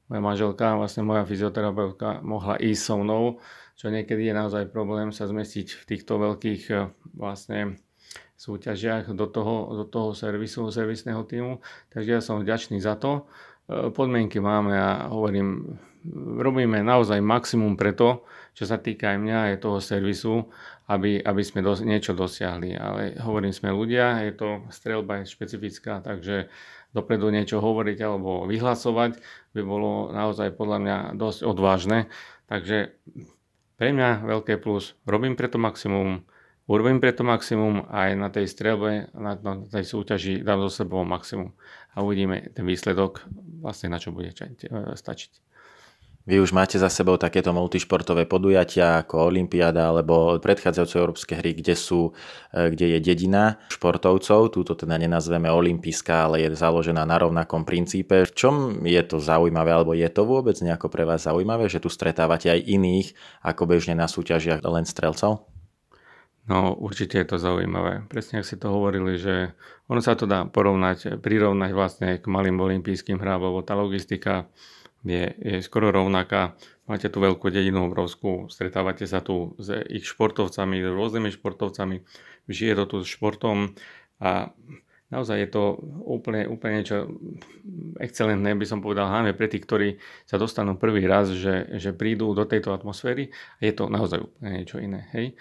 moja 0.09 0.23
manželka, 0.25 0.77
vlastne 0.77 1.05
moja 1.05 1.23
fyzioterapeutka 1.29 2.25
mohla 2.25 2.57
ísť 2.57 2.83
so 2.83 2.97
mnou, 2.97 3.25
čo 3.79 3.93
niekedy 3.93 4.33
je 4.33 4.35
naozaj 4.35 4.73
problém 4.73 5.13
sa 5.13 5.29
zmestiť 5.29 5.67
v 5.79 5.83
týchto 5.85 6.19
veľkých 6.19 6.63
eh, 6.73 6.91
vlastne 7.15 7.79
súťažiach 8.39 9.13
do 9.13 9.27
toho, 9.27 9.83
do 9.83 9.85
toho 9.85 10.15
servisu, 10.15 10.71
servisného 10.71 11.23
týmu. 11.27 11.59
Takže 11.91 12.11
ja 12.19 12.23
som 12.23 12.39
vďačný 12.39 12.79
za 12.79 12.95
to. 12.95 13.27
Podmienky 13.69 14.41
máme 14.41 14.73
a 14.73 15.13
hovorím, 15.13 15.77
robíme 16.41 16.81
naozaj 16.81 17.21
maximum 17.21 17.77
preto, 17.77 18.25
čo 18.57 18.65
sa 18.65 18.81
týka 18.81 19.13
aj 19.13 19.19
mňa, 19.21 19.39
aj 19.53 19.57
toho 19.61 19.79
servisu, 19.85 20.49
aby, 20.89 21.21
aby 21.21 21.43
sme 21.45 21.61
dos- 21.61 21.85
niečo 21.85 22.17
dosiahli. 22.17 22.73
Ale 22.73 23.21
hovorím, 23.21 23.53
sme 23.53 23.69
ľudia, 23.69 24.25
je 24.25 24.33
to 24.33 24.49
strelba 24.73 25.21
je 25.21 25.29
špecifická, 25.29 26.01
takže 26.01 26.49
dopredu 26.97 27.29
niečo 27.29 27.61
hovoriť 27.61 27.99
alebo 28.01 28.49
vyhlasovať 28.49 29.21
by 29.53 29.61
bolo 29.61 30.09
naozaj 30.17 30.57
podľa 30.57 30.79
mňa 30.81 30.97
dosť 31.21 31.45
odvážne. 31.45 32.09
Takže 32.49 32.97
pre 33.77 33.93
mňa 33.93 34.25
veľké 34.25 34.57
plus, 34.65 34.97
robím 35.05 35.37
preto 35.37 35.61
maximum, 35.61 36.25
urobím 36.69 37.01
preto 37.01 37.25
maximum 37.25 37.89
aj 37.89 38.11
na 38.15 38.29
tej 38.29 38.47
strelbe, 38.47 39.09
na, 39.17 39.35
na 39.35 39.65
tej 39.65 39.89
súťaži 39.89 40.45
dám 40.45 40.63
zo 40.69 40.85
sebou 40.85 41.03
maximum 41.03 41.57
a 41.97 42.05
uvidíme 42.05 42.53
ten 42.53 42.63
výsledok, 42.63 43.25
vlastne 43.65 43.89
na 43.91 43.99
čo 43.99 44.13
bude 44.13 44.31
stačiť. 44.95 45.49
Vy 46.29 46.45
už 46.45 46.53
máte 46.53 46.77
za 46.77 46.93
sebou 46.93 47.17
takéto 47.17 47.57
multišportové 47.57 48.29
podujatia 48.29 49.01
ako 49.01 49.33
Olympiáda 49.33 49.89
alebo 49.89 50.37
predchádzajúce 50.37 51.01
európske 51.01 51.33
hry, 51.41 51.57
kde, 51.57 51.73
sú, 51.73 52.13
e, 52.53 52.69
kde 52.69 52.93
je 52.93 52.99
dedina 53.01 53.57
športovcov. 53.73 54.53
Túto 54.53 54.77
teda 54.77 55.01
nenazveme 55.01 55.49
olympijská, 55.49 56.29
ale 56.29 56.45
je 56.45 56.53
založená 56.53 57.09
na 57.09 57.17
rovnakom 57.17 57.65
princípe. 57.65 58.29
V 58.29 58.33
čom 58.37 58.85
je 58.85 59.01
to 59.09 59.25
zaujímavé, 59.25 59.73
alebo 59.73 59.97
je 59.97 60.05
to 60.13 60.29
vôbec 60.29 60.61
nejako 60.61 60.93
pre 60.93 61.09
vás 61.09 61.25
zaujímavé, 61.25 61.65
že 61.73 61.81
tu 61.81 61.89
stretávate 61.89 62.53
aj 62.53 62.61
iných 62.61 63.17
ako 63.41 63.65
bežne 63.65 63.97
na 63.97 64.05
súťažiach 64.05 64.61
len 64.69 64.85
strelcov? 64.85 65.48
No 66.49 66.73
určite 66.73 67.21
je 67.21 67.29
to 67.29 67.37
zaujímavé. 67.37 68.09
Presne 68.09 68.41
ak 68.41 68.49
si 68.49 68.57
to 68.57 68.73
hovorili, 68.73 69.21
že 69.21 69.53
ono 69.85 70.01
sa 70.01 70.17
to 70.17 70.25
dá 70.25 70.49
porovnať, 70.49 71.21
prirovnať 71.21 71.71
vlastne 71.77 72.09
k 72.17 72.25
malým 72.25 72.57
olympijským 72.57 73.21
hrám, 73.21 73.45
lebo 73.45 73.61
tá 73.61 73.77
logistika 73.77 74.49
je, 75.05 75.29
je 75.37 75.61
skoro 75.61 75.93
rovnaká. 75.93 76.57
Máte 76.89 77.13
tu 77.13 77.21
veľkú 77.21 77.53
dedinu 77.53 77.93
obrovskú, 77.93 78.49
stretávate 78.49 79.05
sa 79.05 79.21
tu 79.21 79.53
s 79.61 79.69
ich 79.93 80.09
športovcami, 80.09 80.81
s 80.81 80.89
rôznymi 80.89 81.29
športovcami, 81.37 82.01
žije 82.49 82.73
to 82.81 82.85
tu 82.89 82.97
s 83.05 83.13
športom 83.13 83.77
a 84.25 84.49
naozaj 85.13 85.37
je 85.37 85.49
to 85.53 85.77
úplne, 86.01 86.49
úplne 86.49 86.81
niečo 86.81 87.13
excelentné, 88.01 88.57
by 88.57 88.65
som 88.65 88.81
povedal, 88.81 89.05
hlavne 89.05 89.37
pre 89.37 89.53
tých, 89.53 89.69
ktorí 89.69 89.89
sa 90.25 90.41
dostanú 90.41 90.81
prvý 90.81 91.05
raz, 91.05 91.29
že, 91.29 91.77
že 91.77 91.93
prídu 91.93 92.33
do 92.33 92.49
tejto 92.49 92.73
atmosféry 92.73 93.29
je 93.61 93.73
to 93.77 93.93
naozaj 93.93 94.25
úplne 94.25 94.65
niečo 94.65 94.81
iné. 94.81 95.13
Hej? 95.13 95.37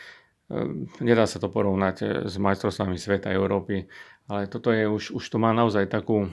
Ehm, 0.48 0.88
nedá 1.04 1.28
sa 1.28 1.44
to 1.44 1.52
porovnať 1.52 2.28
s 2.28 2.36
majstrovstvami 2.40 2.96
sveta 2.96 3.36
Európy, 3.36 3.84
ale 4.32 4.48
toto 4.48 4.72
je 4.72 4.88
už, 4.88 5.16
už 5.16 5.24
to 5.28 5.38
má 5.40 5.52
naozaj 5.52 5.92
takú, 5.92 6.32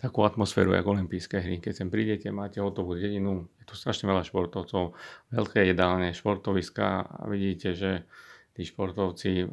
takú 0.00 0.24
atmosféru 0.24 0.72
ako 0.72 0.96
olympijské 0.96 1.40
hry. 1.40 1.60
Keď 1.60 1.72
sem 1.84 1.88
prídete, 1.92 2.32
máte 2.32 2.64
hotovú 2.64 2.96
dedinu, 2.96 3.48
je 3.60 3.64
tu 3.68 3.74
strašne 3.76 4.08
veľa 4.08 4.24
športovcov, 4.24 4.96
veľké 5.32 5.68
jedálne, 5.68 6.16
športoviska 6.16 6.86
a 7.04 7.22
vidíte, 7.28 7.76
že 7.76 8.08
tí 8.56 8.64
športovci 8.64 9.30
eh, 9.40 9.46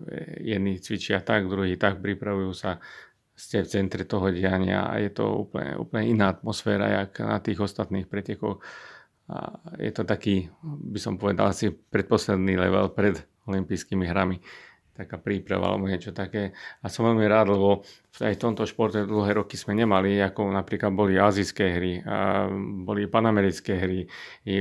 jedni 0.44 0.80
cvičia 0.80 1.20
tak, 1.20 1.52
druhí 1.52 1.76
tak, 1.76 2.00
pripravujú 2.00 2.52
sa, 2.56 2.80
ste 3.40 3.64
v 3.64 3.72
centre 3.72 4.04
toho 4.04 4.36
diania 4.36 4.92
a 4.92 5.00
je 5.00 5.16
to 5.16 5.48
úplne, 5.48 5.80
úplne 5.80 6.12
iná 6.12 6.36
atmosféra, 6.36 7.04
jak 7.04 7.24
na 7.24 7.40
tých 7.40 7.64
ostatných 7.64 8.04
pretekoch. 8.04 8.60
A 9.32 9.56
je 9.80 9.92
to 9.96 10.04
taký, 10.04 10.52
by 10.64 11.00
som 11.00 11.16
povedal, 11.16 11.54
asi 11.54 11.72
predposledný 11.72 12.60
level 12.60 12.92
pred 12.92 13.24
olympijskými 13.50 14.06
hrami 14.06 14.38
taká 15.00 15.16
príprava 15.16 15.72
alebo 15.72 15.88
niečo 15.88 16.12
také. 16.12 16.52
A 16.84 16.92
som 16.92 17.08
veľmi 17.08 17.24
rád, 17.24 17.56
lebo 17.56 17.88
aj 18.20 18.36
v 18.36 18.42
tomto 18.44 18.68
športe 18.68 19.08
dlhé 19.08 19.40
roky 19.40 19.56
sme 19.56 19.72
nemali, 19.72 20.20
ako 20.20 20.52
napríklad 20.52 20.92
boli 20.92 21.16
azijské 21.16 21.66
hry, 21.80 22.04
a 22.04 22.52
boli 22.84 23.08
panamerické 23.08 23.80
hry, 23.80 24.04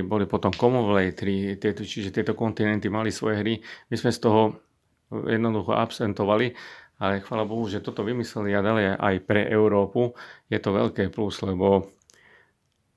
boli 0.07 0.31
potom 0.31 0.55
Commonwealth 0.55 1.27
hry, 1.27 1.59
tieto, 1.59 1.83
čiže 1.83 2.15
tieto 2.15 2.39
kontinenty 2.39 2.87
mali 2.87 3.11
svoje 3.11 3.43
hry. 3.43 3.55
My 3.91 3.99
sme 3.99 4.15
z 4.15 4.19
toho 4.23 4.63
jednoducho 5.11 5.75
absentovali, 5.75 6.55
ale 7.03 7.19
chvála 7.19 7.43
Bohu, 7.43 7.67
že 7.67 7.83
toto 7.83 8.07
vymysleli 8.07 8.55
a 8.55 8.63
dali 8.63 8.95
aj 8.95 9.27
pre 9.27 9.43
Európu. 9.43 10.15
Je 10.47 10.63
to 10.63 10.71
veľké 10.71 11.11
plus, 11.11 11.43
lebo 11.43 11.91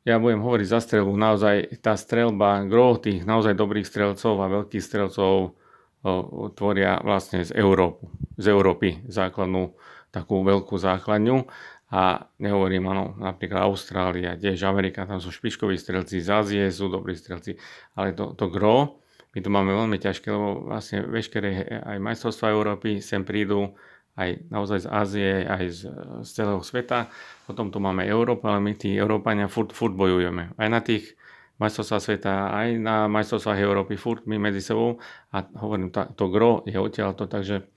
ja 0.05 0.21
budem 0.21 0.45
hovoriť 0.45 0.67
za 0.69 0.77
strelbu, 0.77 1.13
naozaj 1.13 1.81
tá 1.81 1.97
strelba, 1.97 2.65
gro 2.69 3.01
tých 3.01 3.25
naozaj 3.25 3.57
dobrých 3.57 3.85
strelcov 3.85 4.37
a 4.41 4.61
veľkých 4.61 4.81
strelcov 4.81 5.57
tvoria 6.57 6.97
vlastne 7.01 7.45
z, 7.45 7.53
Európu, 7.53 8.09
z 8.37 8.45
Európy 8.49 9.05
základnú 9.05 9.77
takú 10.11 10.43
veľkú 10.43 10.75
základňu 10.75 11.47
a 11.91 12.27
nehovorím, 12.39 12.87
áno, 12.87 13.15
napríklad 13.19 13.67
Austrália, 13.67 14.39
tiež 14.39 14.63
Amerika, 14.67 15.07
tam 15.07 15.19
sú 15.19 15.31
špičkoví 15.31 15.75
strelci, 15.75 16.23
z 16.23 16.29
Ázie 16.31 16.63
sú 16.71 16.87
dobrí 16.87 17.15
strelci, 17.15 17.59
ale 17.95 18.15
to, 18.15 18.31
to 18.35 18.47
gro, 18.47 19.01
my 19.31 19.39
to 19.39 19.49
máme 19.51 19.71
veľmi 19.71 19.95
ťažké, 19.99 20.27
lebo 20.27 20.67
vlastne 20.67 21.07
veškeré 21.07 21.63
aj 21.83 21.97
majstrovstvá 22.03 22.51
Európy 22.51 22.99
sem 22.99 23.23
prídu 23.23 23.71
aj 24.19 24.43
naozaj 24.51 24.83
z 24.83 24.87
Ázie, 24.91 25.31
aj 25.47 25.63
z, 25.71 25.81
z 26.27 26.29
celého 26.35 26.59
sveta. 26.59 27.07
Potom 27.47 27.71
tu 27.71 27.79
máme 27.79 28.03
Európu, 28.03 28.43
ale 28.51 28.59
my 28.59 28.75
tí 28.75 28.91
Európania 28.91 29.47
furt, 29.47 29.71
furt 29.71 29.95
bojujeme. 29.95 30.51
Aj 30.59 30.67
na 30.67 30.83
tých 30.83 31.15
majstrovstvách 31.61 32.03
sveta, 32.03 32.33
aj 32.49 32.67
na 32.81 33.05
majstrovstvách 33.05 33.61
Európy, 33.61 33.93
furt 33.95 34.25
my 34.25 34.41
medzi 34.41 34.65
sebou. 34.65 34.97
A 35.29 35.45
hovorím, 35.61 35.93
to, 35.93 36.09
to 36.17 36.25
gro 36.33 36.65
je 36.65 36.75
odtiaľto, 36.75 37.29
takže 37.29 37.69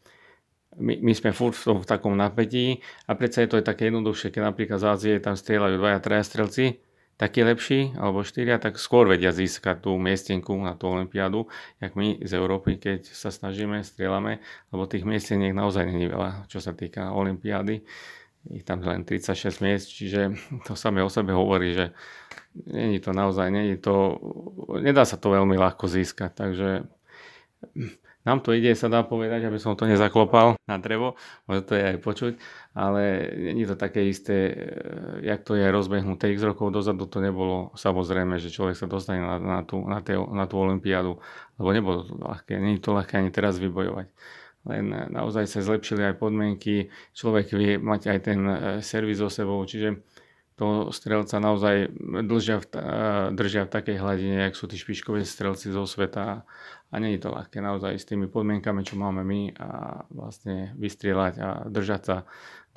my, 0.80 0.98
my 0.98 1.12
sme 1.14 1.30
furt 1.30 1.54
v, 1.54 1.64
tom, 1.64 1.78
v 1.84 1.86
takom 1.86 2.14
napätí 2.18 2.82
a 3.06 3.14
predsa 3.14 3.44
je 3.44 3.48
to 3.52 3.58
aj 3.62 3.68
také 3.68 3.92
jednoduchšie, 3.92 4.34
keď 4.34 4.42
napríklad 4.50 4.78
z 4.82 4.86
Ázie 4.90 5.14
tam 5.22 5.38
strieľajú 5.38 5.76
dvaja, 5.78 5.98
traja 6.02 6.24
strelci, 6.26 6.82
taký 7.14 7.46
lepší, 7.46 7.94
alebo 7.94 8.26
štyria, 8.26 8.58
tak 8.58 8.74
skôr 8.74 9.06
vedia 9.06 9.30
získať 9.30 9.86
tú 9.86 9.94
miestenku 9.94 10.50
na 10.58 10.74
tú 10.74 10.90
olympiádu, 10.90 11.46
jak 11.78 11.94
my 11.94 12.18
z 12.26 12.32
Európy, 12.34 12.74
keď 12.82 13.06
sa 13.06 13.30
snažíme, 13.30 13.86
strieľame, 13.86 14.42
lebo 14.74 14.82
tých 14.90 15.06
miesteniek 15.06 15.54
naozaj 15.54 15.86
není 15.86 16.10
veľa, 16.10 16.50
čo 16.50 16.58
sa 16.58 16.74
týka 16.74 17.14
olympiády. 17.14 17.86
Ich 18.52 18.64
tam 18.68 18.84
len 18.84 19.08
36 19.08 19.64
miest, 19.64 19.88
čiže 19.88 20.36
to 20.68 20.76
samé 20.76 21.00
o 21.00 21.08
sebe 21.08 21.32
hovorí, 21.32 21.72
že 21.72 21.96
není 22.68 23.00
to 23.00 23.16
naozaj, 23.16 23.48
není 23.48 23.80
to, 23.80 24.20
nedá 24.84 25.08
sa 25.08 25.16
to 25.16 25.32
veľmi 25.32 25.56
ľahko 25.56 25.88
získať, 25.88 26.36
takže 26.36 26.84
nám 28.24 28.40
to 28.40 28.56
ide, 28.56 28.72
sa 28.72 28.88
dá 28.88 29.04
povedať, 29.04 29.44
aby 29.44 29.60
som 29.60 29.76
to 29.76 29.84
nezaklopal 29.84 30.56
na 30.64 30.80
drevo, 30.80 31.20
možno 31.44 31.62
to 31.68 31.72
je 31.76 31.84
aj 31.92 31.98
počuť, 32.00 32.32
ale 32.72 33.00
nie 33.52 33.68
je 33.68 33.70
to 33.72 33.76
také 33.76 34.08
isté, 34.08 34.36
e, 34.48 34.54
jak 35.28 35.44
to 35.44 35.52
je 35.60 35.68
rozbehnuté. 35.68 36.32
X 36.32 36.40
rokov 36.40 36.72
dozadu 36.72 37.04
to 37.04 37.20
nebolo 37.20 37.76
samozrejme, 37.76 38.40
že 38.40 38.48
človek 38.48 38.80
sa 38.80 38.88
dostane 38.88 39.20
na, 39.20 39.36
na, 39.36 39.60
tú, 39.60 39.84
na, 39.84 40.44
tú 40.48 40.56
olympiádu, 40.56 41.20
lebo 41.60 41.68
nebolo 41.76 42.00
to 42.08 42.16
ľahké, 42.16 42.56
nie 42.56 42.80
je 42.80 42.82
to 42.82 42.96
ľahké 42.96 43.20
ani 43.20 43.28
teraz 43.28 43.60
vybojovať. 43.60 44.08
Len 44.64 45.12
naozaj 45.12 45.44
sa 45.44 45.60
zlepšili 45.60 46.08
aj 46.08 46.20
podmienky, 46.20 46.88
človek 47.12 47.52
vie 47.52 47.76
mať 47.76 48.02
aj 48.16 48.18
ten 48.24 48.40
e, 48.44 48.56
servis 48.80 49.20
so 49.20 49.28
sebou, 49.28 49.60
čiže 49.64 50.00
to 50.54 50.94
strelca 50.94 51.42
naozaj 51.42 51.90
držia 52.22 52.62
v, 52.62 52.66
držia 53.34 53.66
v 53.66 53.74
takej 53.74 53.96
hladine, 53.98 54.38
jak 54.46 54.54
sú 54.54 54.70
tí 54.70 54.78
špičkové 54.78 55.26
strelci 55.26 55.74
zo 55.74 55.82
sveta 55.82 56.46
a 56.88 56.94
nie 57.02 57.18
je 57.18 57.26
to 57.26 57.34
ľahké 57.34 57.58
naozaj 57.58 57.98
s 57.98 58.06
tými 58.06 58.30
podmienkami, 58.30 58.86
čo 58.86 58.94
máme 58.94 59.26
my 59.26 59.50
a 59.58 59.68
vlastne 60.14 60.70
vystrieľať 60.78 61.34
a 61.42 61.48
držať 61.66 62.02
sa, 62.06 62.16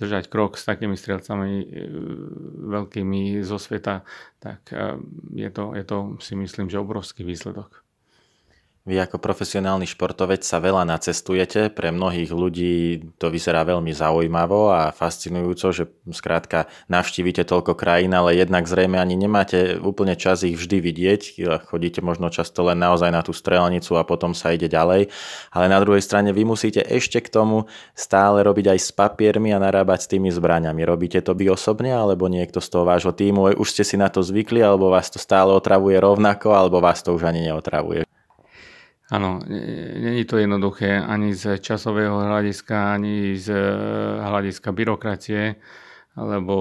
držať 0.01 0.25
krok 0.25 0.57
s 0.57 0.65
takými 0.65 0.97
strelcami 0.97 1.51
e, 1.61 1.65
veľkými 2.65 3.45
zo 3.45 3.61
sveta, 3.61 4.01
tak 4.41 4.73
e, 4.73 4.97
je 5.37 5.49
to, 5.53 5.77
je 5.77 5.83
to 5.85 5.97
si 6.17 6.33
myslím, 6.33 6.73
že 6.73 6.81
obrovský 6.81 7.21
výsledok. 7.21 7.86
Vy 8.87 9.03
ako 9.03 9.19
profesionálny 9.19 9.83
športovec 9.83 10.47
sa 10.47 10.63
veľa 10.63 10.87
nacestujete, 10.87 11.67
pre 11.75 11.91
mnohých 11.91 12.31
ľudí 12.31 13.03
to 13.19 13.27
vyzerá 13.27 13.67
veľmi 13.67 13.91
zaujímavo 13.91 14.71
a 14.71 14.95
fascinujúco, 14.95 15.75
že 15.75 15.91
skrátka 16.15 16.71
navštívite 16.87 17.43
toľko 17.43 17.75
krajín, 17.75 18.15
ale 18.15 18.39
jednak 18.39 18.63
zrejme 18.63 18.95
ani 18.95 19.19
nemáte 19.19 19.75
úplne 19.83 20.15
čas 20.15 20.47
ich 20.47 20.55
vždy 20.55 20.79
vidieť, 20.79 21.21
chodíte 21.67 21.99
možno 21.99 22.31
často 22.31 22.63
len 22.63 22.79
naozaj 22.79 23.11
na 23.11 23.19
tú 23.27 23.35
strelnicu 23.35 23.99
a 23.99 24.07
potom 24.07 24.31
sa 24.31 24.55
ide 24.55 24.71
ďalej, 24.71 25.11
ale 25.51 25.65
na 25.67 25.83
druhej 25.83 25.99
strane 25.99 26.31
vy 26.31 26.47
musíte 26.47 26.79
ešte 26.79 27.19
k 27.19 27.27
tomu 27.27 27.67
stále 27.91 28.39
robiť 28.39 28.71
aj 28.71 28.79
s 28.79 28.95
papiermi 28.95 29.51
a 29.51 29.59
narábať 29.59 30.07
s 30.07 30.11
tými 30.15 30.31
zbraniami. 30.31 30.87
Robíte 30.87 31.19
to 31.19 31.35
vy 31.35 31.51
osobne 31.51 31.91
alebo 31.91 32.31
niekto 32.31 32.63
z 32.63 32.71
toho 32.71 32.87
vášho 32.87 33.11
týmu, 33.11 33.51
už 33.51 33.67
ste 33.67 33.83
si 33.83 33.99
na 33.99 34.07
to 34.07 34.23
zvykli, 34.23 34.63
alebo 34.63 34.87
vás 34.87 35.11
to 35.11 35.19
stále 35.19 35.51
otravuje 35.51 35.99
rovnako, 35.99 36.55
alebo 36.55 36.79
vás 36.79 37.03
to 37.03 37.11
už 37.11 37.27
ani 37.27 37.51
neotravuje? 37.51 38.06
Áno, 39.07 39.39
není 40.03 40.27
to 40.27 40.35
jednoduché 40.35 40.99
ani 40.99 41.31
z 41.31 41.63
časového 41.63 42.27
hľadiska, 42.27 42.99
ani 42.99 43.39
z 43.39 43.55
eh, 43.55 43.63
hľadiska 44.19 44.75
byrokracie, 44.75 45.55
lebo 46.19 46.55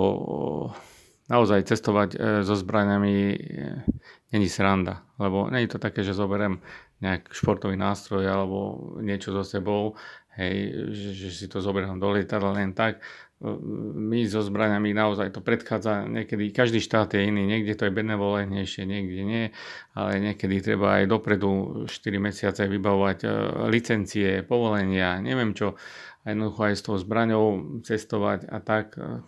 naozaj 1.26 1.66
cestovať 1.66 2.10
eh, 2.14 2.18
so 2.46 2.54
zbraniami 2.54 3.14
eh, 3.34 3.82
není 4.30 4.46
sranda, 4.46 5.02
lebo 5.18 5.50
není 5.50 5.66
to 5.66 5.82
také, 5.82 6.06
že 6.06 6.14
zoberiem 6.14 6.62
nejak 7.02 7.34
športový 7.34 7.74
nástroj 7.74 8.22
alebo 8.30 8.78
niečo 9.02 9.34
so 9.34 9.42
sebou, 9.42 9.98
hej, 10.38 10.70
že, 10.94 11.10
že 11.26 11.28
si 11.34 11.46
to 11.50 11.58
zoberiem 11.58 11.98
do 11.98 12.14
lietadla 12.14 12.54
len 12.62 12.78
tak 12.78 13.02
my 13.40 14.24
so 14.24 14.40
zbraniami 14.40 14.96
naozaj 14.96 15.28
to 15.36 15.44
predchádza 15.44 16.08
niekedy, 16.08 16.48
každý 16.56 16.80
štát 16.80 17.12
je 17.12 17.28
iný, 17.28 17.44
niekde 17.44 17.76
to 17.76 17.84
je 17.84 17.92
benevolentnejšie, 17.92 18.88
niekde 18.88 19.22
nie, 19.28 19.44
ale 19.92 20.24
niekedy 20.24 20.64
treba 20.64 21.04
aj 21.04 21.04
dopredu 21.04 21.84
4 21.84 22.16
mesiace 22.16 22.64
vybavovať 22.64 23.18
e, 23.24 23.28
licencie, 23.68 24.40
povolenia, 24.40 25.20
neviem 25.20 25.52
čo, 25.52 25.76
a 26.24 26.32
jednoducho 26.32 26.60
aj 26.64 26.74
s 26.80 26.82
tou 26.82 26.96
zbraňou 26.96 27.46
cestovať 27.84 28.48
a 28.48 28.56
tak. 28.64 28.96
E, 28.96 29.20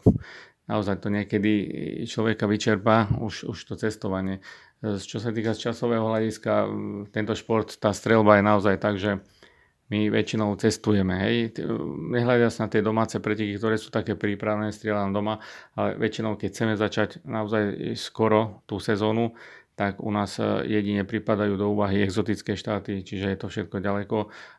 naozaj 0.73 1.05
to 1.05 1.13
niekedy 1.13 1.53
človeka 2.09 2.49
vyčerpá, 2.49 3.13
už, 3.21 3.45
už 3.45 3.59
to 3.61 3.75
cestovanie. 3.77 4.41
E, 4.81 4.97
čo 5.05 5.21
sa 5.21 5.37
týka 5.37 5.53
časového 5.53 6.09
hľadiska, 6.09 6.65
tento 7.13 7.37
šport, 7.37 7.77
tá 7.77 7.93
strelba 7.93 8.41
je 8.41 8.45
naozaj 8.49 8.77
tak, 8.81 8.97
že 8.97 9.21
my 9.89 10.13
väčšinou 10.13 10.53
cestujeme, 10.61 11.17
hej. 11.17 11.57
Nehľadia 12.13 12.53
sa 12.53 12.69
na 12.69 12.73
tie 12.73 12.85
domáce 12.85 13.17
preteky, 13.17 13.57
ktoré 13.57 13.81
sú 13.81 13.89
také 13.89 14.21
prípravné, 14.21 14.69
strieľam 14.69 15.17
doma, 15.17 15.41
ale 15.73 15.97
väčšinou, 15.97 16.37
keď 16.37 16.49
chceme 16.53 16.75
začať 16.77 17.25
naozaj 17.25 17.97
skoro 17.97 18.61
tú 18.69 18.77
sezónu, 18.77 19.33
tak 19.79 20.03
u 20.03 20.11
nás 20.11 20.43
e, 20.43 20.67
jedine 20.67 21.07
pripadajú 21.07 21.55
do 21.55 21.71
úvahy 21.71 22.03
exotické 22.03 22.59
štáty, 22.59 23.07
čiže 23.07 23.31
je 23.31 23.39
to 23.39 23.47
všetko 23.47 23.79
ďaleko. 23.79 24.17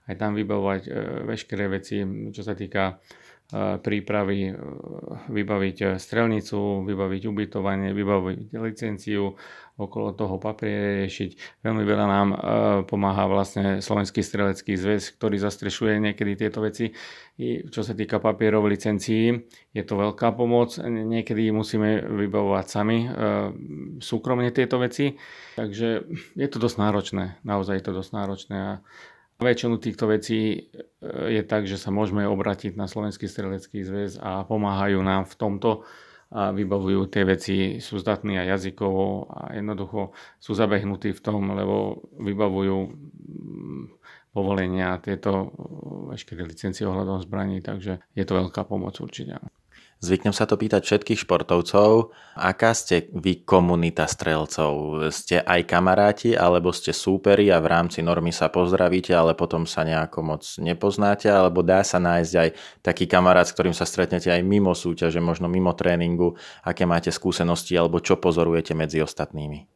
Aj 0.08 0.16
tam 0.16 0.32
vybavovať 0.32 0.82
e, 0.88 0.92
veškeré 1.28 1.68
veci, 1.68 2.02
čo 2.32 2.40
sa 2.40 2.56
týka 2.56 3.04
prípravy, 3.82 4.40
e, 4.50 4.54
vybaviť 5.34 5.98
strelnicu, 5.98 6.86
vybaviť 6.86 7.22
ubytovanie, 7.26 7.90
vybaviť 7.98 8.54
licenciu, 8.54 9.34
okolo 9.80 10.12
toho 10.12 10.36
papiere 10.38 11.08
riešiť. 11.08 11.64
Veľmi 11.64 11.84
veľa 11.88 12.06
nám 12.06 12.28
e, 12.30 12.38
pomáha 12.84 13.26
vlastne 13.32 13.80
Slovenský 13.80 14.20
strelecký 14.22 14.76
zväz, 14.76 15.16
ktorý 15.16 15.40
zastrešuje 15.40 16.04
niekedy 16.04 16.36
tieto 16.36 16.60
veci. 16.60 16.92
I 17.40 17.72
čo 17.72 17.82
sa 17.82 17.96
týka 17.96 18.20
papierov 18.20 18.68
licencií, 18.68 19.48
je 19.72 19.84
to 19.88 19.96
veľká 19.96 20.36
pomoc. 20.36 20.76
Niekedy 20.84 21.50
musíme 21.56 22.04
vybavovať 22.06 22.66
sami 22.68 22.98
e, 23.02 23.10
súkromne 24.04 24.52
tieto 24.52 24.78
veci. 24.78 25.16
Takže 25.56 25.88
je 26.36 26.48
to 26.52 26.58
dosť 26.60 26.78
náročné. 26.78 27.24
Naozaj 27.48 27.80
je 27.80 27.86
to 27.88 27.94
dosť 27.96 28.12
náročné. 28.14 28.58
A 28.60 28.74
Väčšinu 29.40 29.80
týchto 29.80 30.12
vecí 30.12 30.40
e, 30.52 30.60
je 31.32 31.42
tak, 31.48 31.64
že 31.64 31.80
sa 31.80 31.96
môžeme 31.96 32.28
obratiť 32.28 32.76
na 32.76 32.92
Slovenský 32.92 33.32
strelecký 33.32 33.88
zväz 33.88 34.20
a 34.20 34.44
pomáhajú 34.44 35.00
nám 35.00 35.24
v 35.32 35.36
tomto 35.40 35.88
a 36.30 36.54
vybavujú 36.54 37.10
tie 37.10 37.24
veci, 37.26 37.58
sú 37.82 37.98
zdatní 37.98 38.38
aj 38.38 38.60
jazykovo 38.60 39.34
a 39.34 39.58
jednoducho 39.58 40.14
sú 40.38 40.54
zabehnutí 40.54 41.10
v 41.16 41.24
tom, 41.26 41.42
lebo 41.58 42.06
vybavujú 42.22 42.78
mm, 42.86 43.84
povolenia, 44.30 45.02
tieto 45.02 45.50
veškeré 46.14 46.46
licencie 46.46 46.86
ohľadom 46.86 47.26
zbraní, 47.26 47.66
takže 47.66 47.98
je 48.14 48.24
to 48.30 48.46
veľká 48.46 48.62
pomoc 48.62 48.94
určite. 49.02 49.42
Zvyknem 50.00 50.32
sa 50.32 50.48
to 50.48 50.56
pýtať 50.56 50.88
všetkých 50.88 51.28
športovcov. 51.28 52.16
Aká 52.40 52.72
ste 52.72 53.12
vy 53.12 53.44
komunita 53.44 54.08
strelcov? 54.08 55.04
Ste 55.12 55.44
aj 55.44 55.68
kamaráti, 55.68 56.40
alebo 56.40 56.72
ste 56.72 56.96
súperi 56.96 57.52
a 57.52 57.60
v 57.60 57.68
rámci 57.68 58.00
normy 58.00 58.32
sa 58.32 58.48
pozdravíte, 58.48 59.12
ale 59.12 59.36
potom 59.36 59.68
sa 59.68 59.84
nejako 59.84 60.20
moc 60.24 60.48
nepoznáte, 60.56 61.28
alebo 61.28 61.68
dá 61.68 61.84
sa 61.84 62.00
nájsť 62.00 62.34
aj 62.40 62.50
taký 62.80 63.12
kamarát, 63.12 63.44
s 63.44 63.52
ktorým 63.52 63.76
sa 63.76 63.84
stretnete 63.84 64.32
aj 64.32 64.40
mimo 64.40 64.72
súťaže, 64.72 65.20
možno 65.20 65.52
mimo 65.52 65.76
tréningu, 65.76 66.40
aké 66.64 66.88
máte 66.88 67.12
skúsenosti, 67.12 67.76
alebo 67.76 68.00
čo 68.00 68.16
pozorujete 68.16 68.72
medzi 68.72 69.04
ostatnými? 69.04 69.68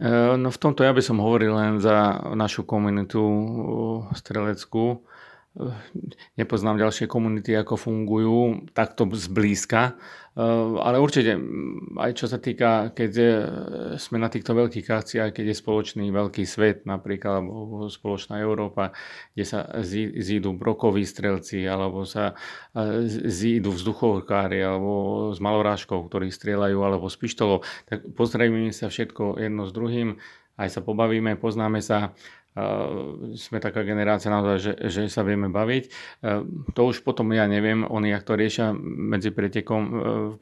E, 0.00 0.40
no 0.40 0.48
v 0.48 0.56
tomto 0.56 0.88
ja 0.88 0.96
by 0.96 1.04
som 1.04 1.20
hovoril 1.20 1.52
len 1.52 1.84
za 1.84 2.16
našu 2.32 2.64
komunitu 2.64 3.20
streleckú 4.16 5.04
nepoznám 6.38 6.78
ďalšie 6.78 7.10
komunity, 7.10 7.50
ako 7.58 7.74
fungujú 7.74 8.70
takto 8.70 9.10
zblízka, 9.10 9.98
eh, 10.38 10.42
ale 10.78 11.02
určite 11.02 11.34
aj 11.98 12.12
čo 12.14 12.30
sa 12.30 12.38
týka, 12.38 12.94
keď 12.94 13.12
sme 13.98 14.22
na 14.22 14.30
týchto 14.30 14.54
veľkých 14.54 14.86
akciách, 14.86 15.34
keď 15.34 15.44
je 15.50 15.56
spoločný 15.58 16.06
veľký 16.14 16.46
svet 16.46 16.86
napríklad, 16.86 17.42
alebo 17.42 17.90
spoločná 17.90 18.38
Európa, 18.38 18.94
kde 19.34 19.44
sa 19.44 19.66
zídu 20.22 20.54
brokoví 20.54 21.02
strelci, 21.02 21.66
alebo 21.66 22.06
sa 22.06 22.38
eh, 22.78 23.10
zídu 23.26 23.74
vzduchovkári, 23.74 24.62
alebo 24.62 25.34
s 25.34 25.42
malorážkou, 25.42 25.98
ktorí 26.06 26.30
strieľajú, 26.30 26.78
alebo 26.78 27.10
s 27.10 27.18
pištolou, 27.18 27.66
tak 27.90 28.06
pozdravíme 28.14 28.70
sa 28.70 28.86
všetko 28.86 29.42
jedno 29.42 29.66
s 29.66 29.74
druhým, 29.74 30.14
aj 30.60 30.68
sa 30.68 30.80
pobavíme, 30.84 31.40
poznáme 31.40 31.80
sa 31.80 32.12
sme 33.38 33.58
taká 33.62 33.86
generácia 33.86 34.26
naozaj, 34.26 34.56
že, 34.58 34.72
že 34.90 35.00
sa 35.06 35.22
vieme 35.22 35.46
baviť. 35.46 35.84
To 36.74 36.80
už 36.90 37.06
potom 37.06 37.30
ja 37.30 37.46
neviem, 37.46 37.86
oni 37.86 38.10
ak 38.10 38.26
to 38.26 38.34
riešia 38.34 38.74
medzi 38.74 39.30
pretekom, 39.30 39.82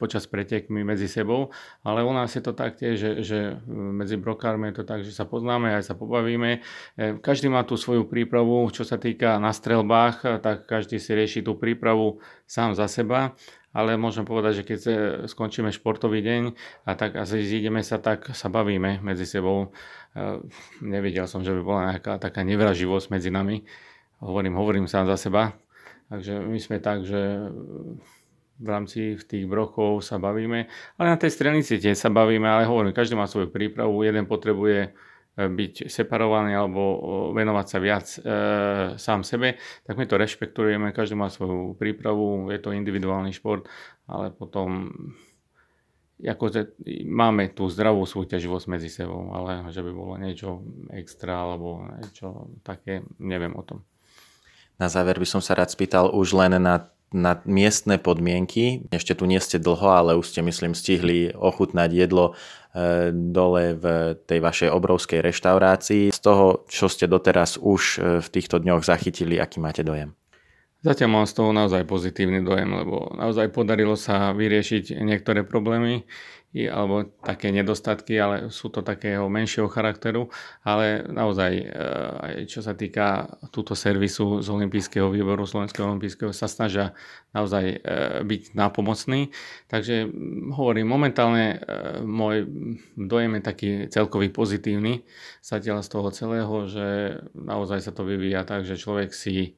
počas 0.01 0.25
pretekmi 0.25 0.81
medzi 0.81 1.05
sebou, 1.05 1.53
ale 1.85 2.01
u 2.01 2.13
nás 2.17 2.33
je 2.33 2.41
to 2.41 2.57
tak 2.57 2.81
tiež, 2.81 2.97
že, 2.97 3.11
že 3.21 3.39
medzi 3.69 4.17
brokármi 4.17 4.73
je 4.73 4.81
to 4.81 4.85
tak, 4.89 5.05
že 5.05 5.13
sa 5.13 5.29
poznáme, 5.29 5.69
aj 5.77 5.93
sa 5.93 5.95
pobavíme. 5.95 6.65
Každý 6.97 7.53
má 7.53 7.61
tú 7.69 7.77
svoju 7.77 8.09
prípravu, 8.09 8.65
čo 8.73 8.89
sa 8.89 8.97
týka 8.97 9.37
na 9.37 9.53
strelbách, 9.53 10.41
tak 10.41 10.65
každý 10.65 10.97
si 10.97 11.13
rieši 11.13 11.45
tú 11.45 11.61
prípravu 11.61 12.25
sám 12.49 12.73
za 12.73 12.89
seba 12.89 13.37
ale 13.79 13.95
môžem 13.95 14.27
povedať, 14.27 14.63
že 14.63 14.67
keď 14.67 14.81
skončíme 15.31 15.71
športový 15.71 16.19
deň 16.19 16.43
a 16.83 16.99
tak 16.99 17.15
a 17.15 17.23
zídeme 17.23 17.87
sa, 17.87 18.03
tak 18.03 18.35
sa 18.35 18.51
bavíme 18.51 18.99
medzi 18.99 19.23
sebou. 19.23 19.71
E, 20.19 20.43
nevidel 20.83 21.31
som, 21.31 21.47
že 21.47 21.55
by 21.55 21.63
bola 21.63 21.95
nejaká 21.95 22.19
taká 22.19 22.43
nevraživosť 22.43 23.07
medzi 23.15 23.31
nami. 23.31 23.63
Hovorím, 24.19 24.59
hovorím 24.59 24.91
sám 24.91 25.07
za 25.07 25.15
seba. 25.15 25.55
Takže 26.11 26.43
my 26.43 26.59
sme 26.59 26.83
tak, 26.83 27.07
že 27.07 27.47
v 28.59 28.67
rámci 28.67 29.15
tých 29.23 29.47
brokov 29.47 30.03
sa 30.03 30.19
bavíme, 30.19 30.67
ale 30.99 31.07
na 31.07 31.15
tej 31.15 31.31
strelnici 31.31 31.79
tiež 31.79 31.95
sa 31.95 32.11
bavíme, 32.11 32.51
ale 32.51 32.67
hovorím, 32.67 32.91
každý 32.91 33.15
má 33.15 33.31
svoju 33.31 33.55
prípravu, 33.55 34.03
jeden 34.03 34.27
potrebuje 34.27 34.91
byť 35.39 35.87
separovaný 35.87 36.59
alebo 36.59 36.83
venovať 37.31 37.67
sa 37.71 37.79
viac 37.79 38.07
e, 38.11 38.21
sám 38.99 39.23
sebe, 39.23 39.55
tak 39.87 39.95
my 39.95 40.05
to 40.11 40.19
rešpektujeme, 40.19 40.91
každý 40.91 41.15
má 41.15 41.31
svoju 41.31 41.79
prípravu, 41.79 42.51
je 42.51 42.59
to 42.59 42.75
individuálny 42.75 43.31
šport, 43.31 43.71
ale 44.11 44.35
potom 44.35 44.91
ako 46.19 46.51
máme 47.07 47.55
tú 47.55 47.71
zdravú 47.71 48.03
súťaživosť 48.03 48.67
medzi 48.67 48.91
sebou, 48.91 49.31
ale 49.31 49.71
že 49.71 49.87
by 49.87 49.91
bolo 49.95 50.19
niečo 50.19 50.67
extra 50.91 51.47
alebo 51.47 51.87
niečo 52.03 52.51
také, 52.67 53.07
neviem 53.23 53.55
o 53.55 53.63
tom. 53.63 53.87
Na 54.83 54.91
záver 54.91 55.23
by 55.23 55.27
som 55.27 55.39
sa 55.39 55.55
rád 55.55 55.71
spýtal 55.71 56.11
už 56.11 56.35
len 56.35 56.59
na 56.59 56.91
na 57.13 57.41
miestne 57.49 57.97
podmienky. 57.97 58.85
Ešte 58.93 59.17
tu 59.17 59.25
nie 59.25 59.41
ste 59.41 59.57
dlho, 59.57 59.89
ale 59.89 60.13
už 60.21 60.29
ste, 60.29 60.41
myslím, 60.45 60.77
stihli 60.77 61.33
ochutnať 61.33 61.91
jedlo 61.93 62.33
e, 62.77 63.13
dole 63.13 63.75
v 63.81 63.85
tej 64.29 64.39
vašej 64.45 64.69
obrovskej 64.69 65.25
reštaurácii. 65.25 66.13
Z 66.13 66.21
toho, 66.21 66.69
čo 66.69 66.87
ste 66.93 67.09
doteraz 67.09 67.57
už 67.57 67.83
e, 67.97 67.99
v 68.21 68.29
týchto 68.29 68.61
dňoch 68.61 68.85
zachytili, 68.85 69.41
aký 69.41 69.57
máte 69.57 69.81
dojem? 69.81 70.13
Zatiaľ 70.79 71.11
mám 71.11 71.27
z 71.27 71.35
toho 71.35 71.51
naozaj 71.51 71.83
pozitívny 71.91 72.39
dojem, 72.47 72.71
lebo 72.71 73.11
naozaj 73.19 73.51
podarilo 73.51 73.99
sa 73.99 74.31
vyriešiť 74.31 74.95
niektoré 75.03 75.43
problémy 75.43 76.07
alebo 76.55 77.05
také 77.21 77.53
nedostatky, 77.53 78.17
ale 78.17 78.49
sú 78.49 78.73
to 78.73 78.81
takého 78.81 79.29
menšieho 79.29 79.69
charakteru, 79.69 80.33
ale 80.65 81.05
naozaj 81.05 81.53
e, 81.61 81.65
aj 82.25 82.33
čo 82.49 82.65
sa 82.65 82.73
týka 82.73 83.37
túto 83.53 83.77
servisu 83.77 84.41
z 84.41 84.49
Olympijského 84.49 85.13
výboru 85.13 85.45
Slovenského 85.45 85.85
olympijského 85.85 86.33
sa 86.33 86.49
snažia 86.49 86.97
naozaj 87.37 87.65
e, 87.69 87.77
byť 88.25 88.57
nápomocní. 88.57 89.29
Takže 89.69 90.09
hovorím, 90.57 90.89
momentálne 90.89 91.61
e, 91.61 92.01
môj 92.01 92.49
dojem 92.97 93.37
je 93.37 93.43
taký 93.45 93.71
celkový 93.93 94.33
pozitívny 94.33 95.05
zatiaľ 95.45 95.85
z 95.85 95.89
toho 95.93 96.09
celého, 96.17 96.55
že 96.65 96.87
naozaj 97.37 97.85
sa 97.85 97.93
to 97.93 98.09
vyvíja 98.09 98.49
tak, 98.49 98.65
že 98.65 98.81
človek 98.81 99.13
si 99.13 99.58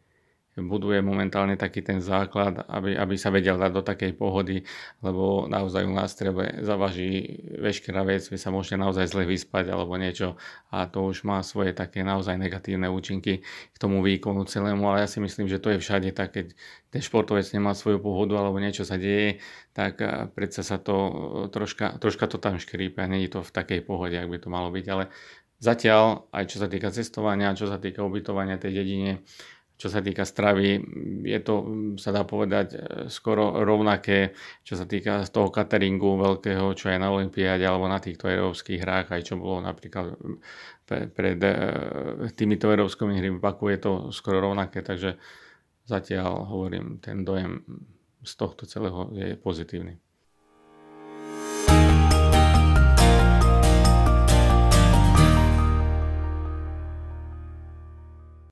buduje 0.66 1.00
momentálne 1.00 1.56
taký 1.56 1.80
ten 1.80 2.04
základ, 2.04 2.64
aby, 2.68 2.96
aby 2.96 3.14
sa 3.16 3.32
vedel 3.32 3.56
dať 3.56 3.72
do 3.72 3.82
takej 3.84 4.12
pohody, 4.16 4.64
lebo 5.00 5.48
naozaj 5.48 5.86
u 5.86 5.94
nás 5.94 6.12
treba 6.12 6.60
zavaží 6.60 7.40
veškerá 7.60 8.04
vec, 8.04 8.26
vy 8.28 8.36
sa 8.36 8.52
môžete 8.52 8.76
naozaj 8.76 9.08
zle 9.08 9.24
vyspať 9.24 9.72
alebo 9.72 9.96
niečo 9.96 10.36
a 10.68 10.84
to 10.90 11.08
už 11.08 11.24
má 11.24 11.40
svoje 11.40 11.72
také 11.72 12.04
naozaj 12.04 12.36
negatívne 12.36 12.92
účinky 12.92 13.40
k 13.46 13.76
tomu 13.80 14.04
výkonu 14.04 14.44
celému, 14.44 14.84
ale 14.90 15.04
ja 15.04 15.08
si 15.08 15.22
myslím, 15.22 15.48
že 15.48 15.62
to 15.62 15.72
je 15.72 15.78
všade 15.80 16.12
tak, 16.12 16.36
keď 16.36 16.52
ten 16.90 17.00
športovec 17.00 17.46
nemá 17.54 17.72
svoju 17.72 18.02
pohodu 18.02 18.36
alebo 18.36 18.58
niečo 18.58 18.82
sa 18.82 18.98
deje, 18.98 19.38
tak 19.72 20.02
predsa 20.34 20.66
sa 20.66 20.76
to 20.76 21.48
troška, 21.54 21.96
troška 22.02 22.26
to 22.26 22.36
tam 22.42 22.58
škrípe 22.58 22.98
nie 23.06 23.24
je 23.24 23.38
to 23.38 23.40
v 23.46 23.54
takej 23.54 23.80
pohode, 23.86 24.18
ak 24.18 24.26
by 24.26 24.38
to 24.42 24.48
malo 24.50 24.68
byť, 24.74 24.86
ale 24.90 25.08
Zatiaľ, 25.60 26.32
aj 26.32 26.44
čo 26.48 26.56
sa 26.56 26.72
týka 26.72 26.88
cestovania, 26.88 27.52
čo 27.52 27.68
sa 27.68 27.76
týka 27.76 28.00
ubytovania 28.00 28.56
tej 28.56 28.80
dedine, 28.80 29.20
čo 29.80 29.88
sa 29.88 30.04
týka 30.04 30.28
stravy, 30.28 30.76
je 31.24 31.40
to, 31.40 31.54
sa 31.96 32.12
dá 32.12 32.28
povedať, 32.28 32.66
e, 32.76 32.78
skoro 33.08 33.64
rovnaké, 33.64 34.36
čo 34.60 34.76
sa 34.76 34.84
týka 34.84 35.24
toho 35.32 35.48
cateringu 35.48 36.20
veľkého, 36.20 36.76
čo 36.76 36.92
je 36.92 37.00
na 37.00 37.08
Olympiáde 37.08 37.64
alebo 37.64 37.88
na 37.88 37.96
týchto 37.96 38.28
európskych 38.28 38.84
hrách, 38.84 39.08
aj 39.08 39.32
čo 39.32 39.40
bolo 39.40 39.64
napríklad 39.64 40.20
pred 41.16 41.40
e, 41.40 41.54
týmito 42.36 42.68
európskymi 42.68 43.16
hry 43.16 43.32
v 43.32 43.40
Baku, 43.40 43.72
je 43.72 43.80
to 43.80 43.92
skoro 44.12 44.44
rovnaké, 44.44 44.84
takže 44.84 45.16
zatiaľ 45.88 46.44
hovorím, 46.44 47.00
ten 47.00 47.24
dojem 47.24 47.64
z 48.20 48.32
tohto 48.36 48.68
celého 48.68 49.08
je 49.16 49.32
pozitívny. 49.40 49.96